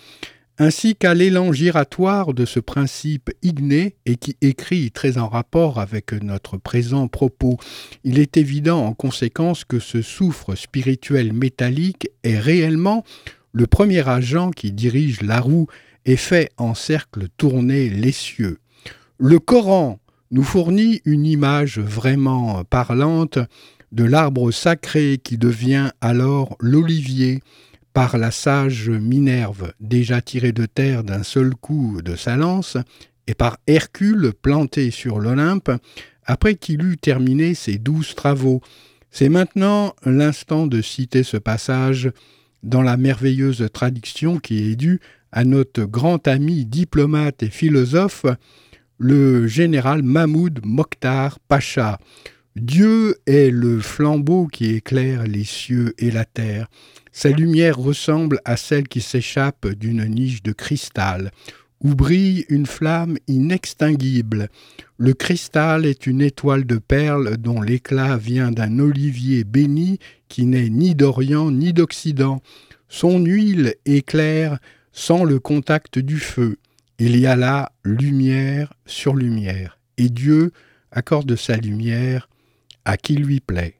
ainsi 0.59 0.96
qu'à 0.96 1.14
l'élan 1.14 1.53
giratoire 1.53 2.34
de 2.34 2.44
ce 2.44 2.59
principe 2.59 3.30
igné 3.40 3.94
et 4.05 4.16
qui 4.16 4.36
écrit 4.40 4.90
très 4.90 5.16
en 5.16 5.28
rapport 5.28 5.78
avec 5.78 6.12
notre 6.12 6.57
présent 6.57 7.07
propos. 7.07 7.57
Il 8.03 8.18
est 8.18 8.36
évident 8.36 8.84
en 8.84 8.94
conséquence 8.94 9.64
que 9.64 9.78
ce 9.78 10.03
soufre 10.03 10.57
spirituel 10.57 11.32
métallique 11.32 12.09
est 12.24 12.40
réellement 12.40 13.05
le 13.53 13.68
premier 13.68 14.09
agent 14.09 14.50
qui 14.50 14.72
dirige 14.72 15.22
la 15.22 15.38
roue 15.38 15.68
et 16.05 16.16
fait 16.16 16.50
en 16.57 16.74
cercle 16.74 17.28
tourner 17.36 17.90
les 17.90 18.11
cieux. 18.11 18.59
Le 19.18 19.38
Coran 19.38 20.00
nous 20.32 20.42
fournit 20.42 21.00
une 21.05 21.26
image 21.26 21.78
vraiment 21.78 22.64
parlante 22.64 23.38
de 23.93 24.05
l'arbre 24.05 24.51
sacré 24.51 25.20
qui 25.22 25.38
devient 25.38 25.90
alors 26.01 26.57
l'olivier, 26.61 27.43
par 27.93 28.16
la 28.16 28.30
sage 28.30 28.88
Minerve, 28.88 29.74
déjà 29.80 30.22
tirée 30.22 30.53
de 30.53 30.64
terre 30.64 31.05
d'un 31.05 31.22
seul 31.22 31.55
coup 31.55 32.01
de 32.03 32.16
sa 32.16 32.36
lance, 32.36 32.78
et 33.26 33.34
par 33.34 33.59
Hercule 33.66 34.32
planté 34.40 34.90
sur 34.90 35.20
l'Olympe, 35.20 35.70
après 36.24 36.55
qu'il 36.55 36.82
eut 36.82 36.97
terminé 36.97 37.55
ses 37.55 37.78
douze 37.78 38.14
travaux. 38.14 38.62
C'est 39.11 39.28
maintenant 39.28 39.95
l'instant 40.05 40.66
de 40.66 40.80
citer 40.80 41.22
ce 41.22 41.36
passage 41.36 42.11
dans 42.62 42.82
la 42.82 42.97
merveilleuse 42.97 43.68
traduction 43.72 44.38
qui 44.38 44.70
est 44.70 44.76
due 44.76 45.01
à 45.32 45.45
notre 45.45 45.84
grand 45.84 46.26
ami 46.28 46.64
diplomate 46.64 47.43
et 47.43 47.51
philosophe, 47.51 48.24
le 48.99 49.47
général 49.47 50.03
Mahmoud 50.03 50.61
Mokhtar 50.64 51.38
Pacha. 51.40 51.99
Dieu 52.57 53.16
est 53.26 53.50
le 53.50 53.80
flambeau 53.80 54.46
qui 54.46 54.74
éclaire 54.74 55.22
les 55.24 55.44
cieux 55.44 55.94
et 55.96 56.11
la 56.11 56.26
terre. 56.26 56.68
Sa 57.11 57.30
lumière 57.30 57.78
ressemble 57.78 58.40
à 58.44 58.59
celle 58.59 58.88
qui 58.88 59.00
s'échappe 59.00 59.66
d'une 59.68 60.05
niche 60.05 60.42
de 60.42 60.53
cristal, 60.53 61.30
où 61.80 61.94
brille 61.94 62.44
une 62.50 62.66
flamme 62.66 63.16
inextinguible. 63.26 64.50
Le 64.98 65.14
cristal 65.14 65.86
est 65.86 66.07
une 66.07 66.20
étoile 66.20 66.64
de 66.64 66.76
perles 66.76 67.38
dont 67.38 67.62
l'éclat 67.62 68.18
vient 68.18 68.53
d'un 68.53 68.78
olivier 68.78 69.44
béni 69.44 69.98
qui 70.28 70.44
n'est 70.44 70.68
ni 70.68 70.94
d'Orient 70.94 71.50
ni 71.50 71.72
d'Occident. 71.72 72.42
Son 72.88 73.18
huile 73.20 73.76
éclaire 73.86 74.59
sans 74.92 75.24
le 75.24 75.38
contact 75.38 75.98
du 75.98 76.18
feu. 76.18 76.59
Il 76.98 77.16
y 77.16 77.26
a 77.26 77.34
là 77.34 77.72
lumière 77.82 78.74
sur 78.84 79.14
lumière, 79.14 79.78
et 79.96 80.11
Dieu 80.11 80.53
accorde 80.90 81.34
sa 81.34 81.57
lumière 81.57 82.28
à 82.85 82.97
qui 82.97 83.16
lui 83.16 83.41
plaît. 83.41 83.76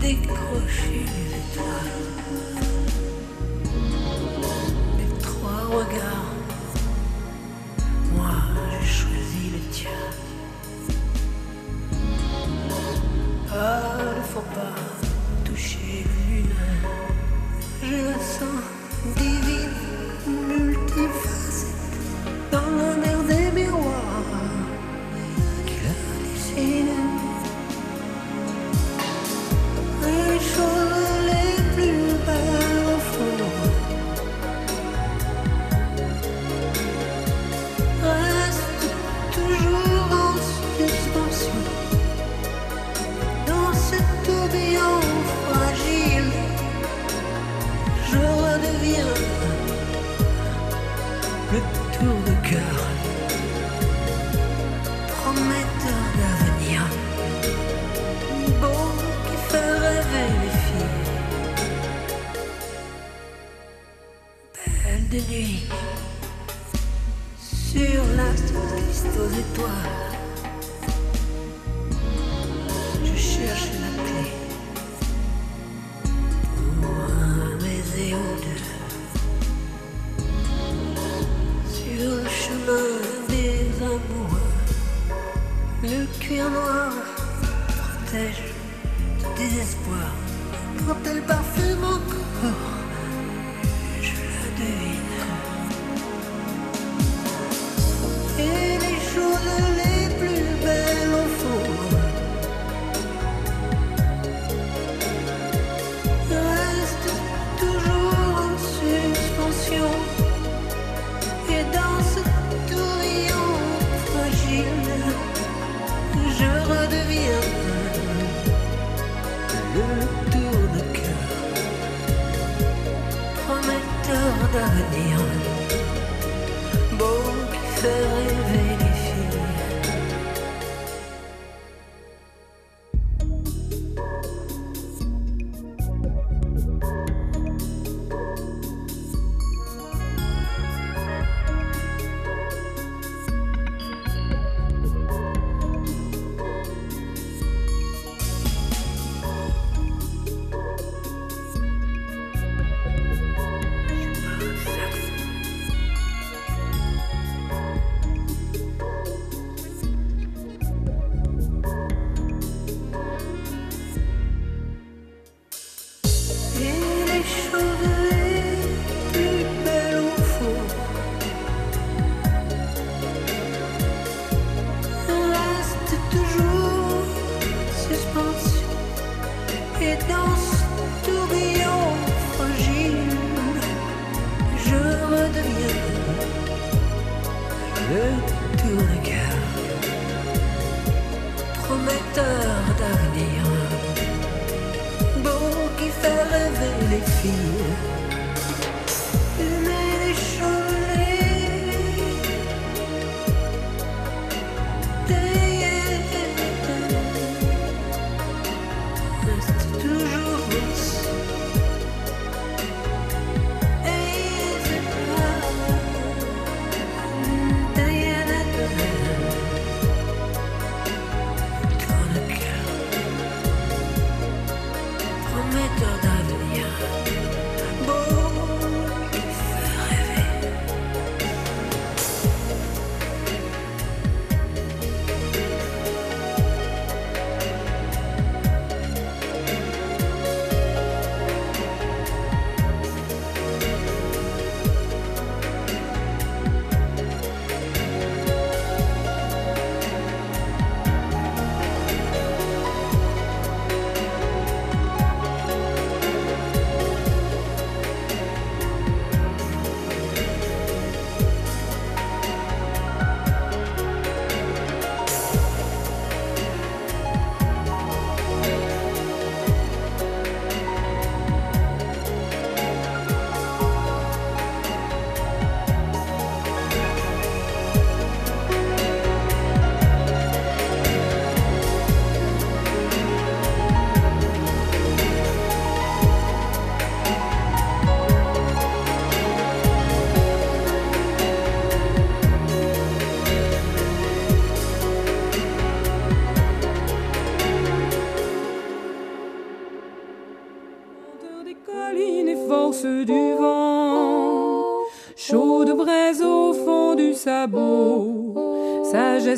décroché 0.00 1.00
de 1.32 1.54
toi. 1.54 1.74
Les 4.98 5.04
étoiles. 5.04 5.22
trois 5.22 5.62
regards, 5.78 6.34
moi 8.14 8.34
j'ai 8.70 8.86
choisi 8.86 9.50
le 9.54 9.60
tien. 9.72 10.02
Ah. 13.50 13.93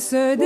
se 0.07 0.37